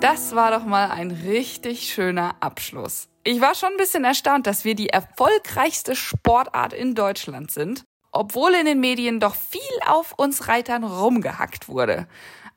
Das 0.00 0.36
war 0.36 0.52
doch 0.52 0.64
mal 0.64 0.90
ein 0.90 1.10
richtig 1.10 1.92
schöner 1.92 2.36
Abschluss. 2.40 3.08
Ich 3.24 3.40
war 3.40 3.56
schon 3.56 3.70
ein 3.70 3.76
bisschen 3.76 4.04
erstaunt, 4.04 4.46
dass 4.46 4.64
wir 4.64 4.76
die 4.76 4.88
erfolgreichste 4.88 5.96
Sportart 5.96 6.72
in 6.72 6.94
Deutschland 6.94 7.50
sind 7.50 7.84
obwohl 8.18 8.54
in 8.54 8.66
den 8.66 8.80
Medien 8.80 9.20
doch 9.20 9.34
viel 9.34 9.60
auf 9.86 10.12
uns 10.16 10.48
Reitern 10.48 10.84
rumgehackt 10.84 11.68
wurde. 11.68 12.06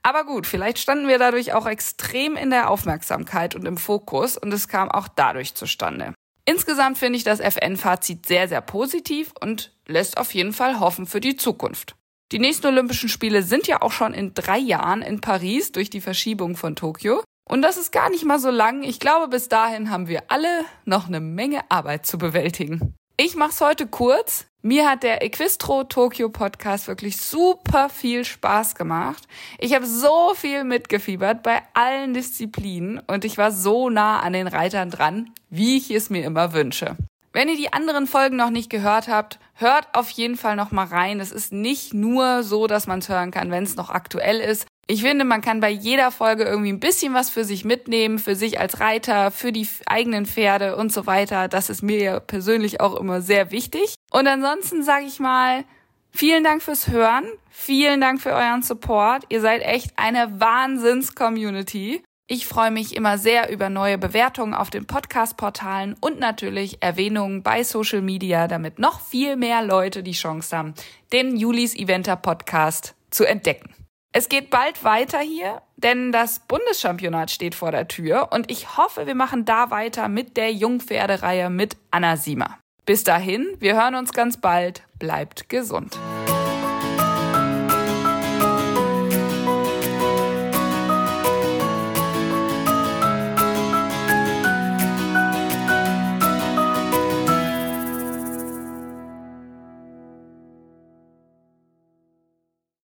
Aber 0.01 0.23
gut, 0.23 0.47
vielleicht 0.47 0.79
standen 0.79 1.07
wir 1.07 1.19
dadurch 1.19 1.53
auch 1.53 1.65
extrem 1.65 2.35
in 2.35 2.49
der 2.49 2.69
Aufmerksamkeit 2.69 3.55
und 3.55 3.65
im 3.65 3.77
Fokus 3.77 4.37
und 4.37 4.53
es 4.53 4.67
kam 4.67 4.89
auch 4.89 5.07
dadurch 5.07 5.55
zustande. 5.55 6.13
Insgesamt 6.45 6.97
finde 6.97 7.17
ich 7.17 7.23
das 7.23 7.39
FN-Fazit 7.39 8.25
sehr, 8.25 8.47
sehr 8.47 8.61
positiv 8.61 9.33
und 9.39 9.71
lässt 9.85 10.17
auf 10.17 10.33
jeden 10.33 10.53
Fall 10.53 10.79
hoffen 10.79 11.05
für 11.05 11.19
die 11.19 11.35
Zukunft. 11.35 11.95
Die 12.31 12.39
nächsten 12.39 12.67
Olympischen 12.67 13.09
Spiele 13.09 13.43
sind 13.43 13.67
ja 13.67 13.81
auch 13.81 13.91
schon 13.91 14.13
in 14.13 14.33
drei 14.33 14.57
Jahren 14.57 15.01
in 15.01 15.19
Paris 15.21 15.71
durch 15.71 15.89
die 15.89 16.01
Verschiebung 16.01 16.55
von 16.55 16.75
Tokio. 16.75 17.23
Und 17.47 17.63
das 17.63 17.77
ist 17.77 17.91
gar 17.91 18.09
nicht 18.09 18.25
mal 18.25 18.39
so 18.39 18.51
lang. 18.51 18.83
Ich 18.83 18.99
glaube, 18.99 19.27
bis 19.27 19.49
dahin 19.49 19.89
haben 19.89 20.07
wir 20.07 20.23
alle 20.29 20.65
noch 20.85 21.07
eine 21.07 21.19
Menge 21.19 21.61
Arbeit 21.69 22.05
zu 22.05 22.19
bewältigen. 22.19 22.95
Ich 23.17 23.35
mach's 23.35 23.61
heute 23.61 23.87
kurz. 23.87 24.45
Mir 24.61 24.89
hat 24.89 25.03
der 25.03 25.23
Equistro 25.23 25.85
Tokyo 25.85 26.27
Podcast 26.27 26.89
wirklich 26.89 27.15
super 27.15 27.87
viel 27.87 28.25
Spaß 28.25 28.75
gemacht. 28.75 29.23
Ich 29.57 29.73
habe 29.73 29.85
so 29.85 30.33
viel 30.35 30.65
mitgefiebert 30.65 31.43
bei 31.43 31.61
allen 31.73 32.13
Disziplinen 32.13 32.99
und 33.07 33.23
ich 33.23 33.37
war 33.37 33.53
so 33.53 33.89
nah 33.89 34.19
an 34.19 34.33
den 34.33 34.47
Reitern 34.47 34.89
dran, 34.89 35.31
wie 35.49 35.77
ich 35.77 35.89
es 35.91 36.09
mir 36.09 36.25
immer 36.25 36.51
wünsche. 36.51 36.97
Wenn 37.31 37.47
ihr 37.47 37.55
die 37.55 37.71
anderen 37.71 38.05
Folgen 38.05 38.35
noch 38.35 38.49
nicht 38.49 38.69
gehört 38.69 39.07
habt, 39.07 39.39
hört 39.53 39.87
auf 39.93 40.09
jeden 40.09 40.35
Fall 40.35 40.57
noch 40.57 40.71
mal 40.71 40.87
rein. 40.87 41.21
Es 41.21 41.31
ist 41.31 41.53
nicht 41.53 41.93
nur 41.93 42.43
so, 42.43 42.67
dass 42.67 42.85
man 42.85 42.99
es 42.99 43.07
hören 43.07 43.31
kann, 43.31 43.51
wenn 43.51 43.63
es 43.63 43.77
noch 43.77 43.89
aktuell 43.89 44.41
ist, 44.41 44.67
ich 44.91 45.03
finde, 45.03 45.23
man 45.23 45.41
kann 45.41 45.59
bei 45.59 45.69
jeder 45.69 46.09
Folge 46.09 46.45
irgendwie 46.45 46.73
ein 46.73 46.79
bisschen 46.79 47.13
was 47.13 47.29
für 47.29 47.43
sich 47.43 47.63
mitnehmen, 47.63 48.17
für 48.17 48.33
sich 48.33 48.59
als 48.59 48.79
Reiter, 48.79 49.29
für 49.29 49.51
die 49.51 49.67
eigenen 49.85 50.25
Pferde 50.25 50.75
und 50.75 50.91
so 50.91 51.05
weiter. 51.05 51.47
Das 51.47 51.69
ist 51.69 51.83
mir 51.83 52.01
ja 52.01 52.19
persönlich 52.19 52.81
auch 52.81 52.95
immer 52.95 53.21
sehr 53.21 53.51
wichtig. 53.51 53.93
Und 54.09 54.25
ansonsten 54.25 54.81
sage 54.81 55.05
ich 55.05 55.19
mal, 55.19 55.63
vielen 56.09 56.43
Dank 56.43 56.63
fürs 56.63 56.87
Hören, 56.87 57.25
vielen 57.51 58.01
Dank 58.01 58.19
für 58.19 58.31
euren 58.31 58.63
Support. 58.63 59.25
Ihr 59.29 59.41
seid 59.41 59.61
echt 59.61 59.91
eine 59.95 60.39
Wahnsinns-Community. 60.39 62.01
Ich 62.25 62.47
freue 62.47 62.71
mich 62.71 62.95
immer 62.95 63.19
sehr 63.19 63.51
über 63.51 63.69
neue 63.69 63.99
Bewertungen 63.99 64.55
auf 64.55 64.71
den 64.71 64.87
Podcast-Portalen 64.87 65.97
und 66.01 66.19
natürlich 66.19 66.81
Erwähnungen 66.81 67.43
bei 67.43 67.63
Social 67.63 68.01
Media, 68.01 68.47
damit 68.47 68.79
noch 68.79 69.01
viel 69.01 69.35
mehr 69.35 69.63
Leute 69.63 70.01
die 70.01 70.13
Chance 70.13 70.57
haben, 70.57 70.73
den 71.13 71.37
Julis 71.37 71.75
Eventer 71.75 72.15
Podcast 72.15 72.95
zu 73.11 73.23
entdecken. 73.23 73.78
Es 74.11 74.27
geht 74.27 74.49
bald 74.49 74.83
weiter 74.83 75.19
hier, 75.19 75.61
denn 75.77 76.11
das 76.11 76.39
Bundeschampionat 76.39 77.29
steht 77.29 77.53
vor 77.53 77.71
der 77.71 77.87
Tür 77.87 78.29
und 78.31 78.49
ich 78.49 78.75
hoffe, 78.75 79.05
wir 79.05 79.13
machen 79.13 79.45
da 79.45 79.69
weiter 79.69 80.07
mit 80.07 80.35
der 80.35 80.51
Jungpferdereihe 80.51 81.51
mit 81.51 81.77
Anna 81.91 82.17
Siemer. 82.17 82.57
Bis 82.85 83.03
dahin, 83.03 83.45
wir 83.59 83.75
hören 83.75 83.93
uns 83.93 84.11
ganz 84.11 84.37
bald. 84.37 84.81
Bleibt 84.97 85.47
gesund. 85.47 85.95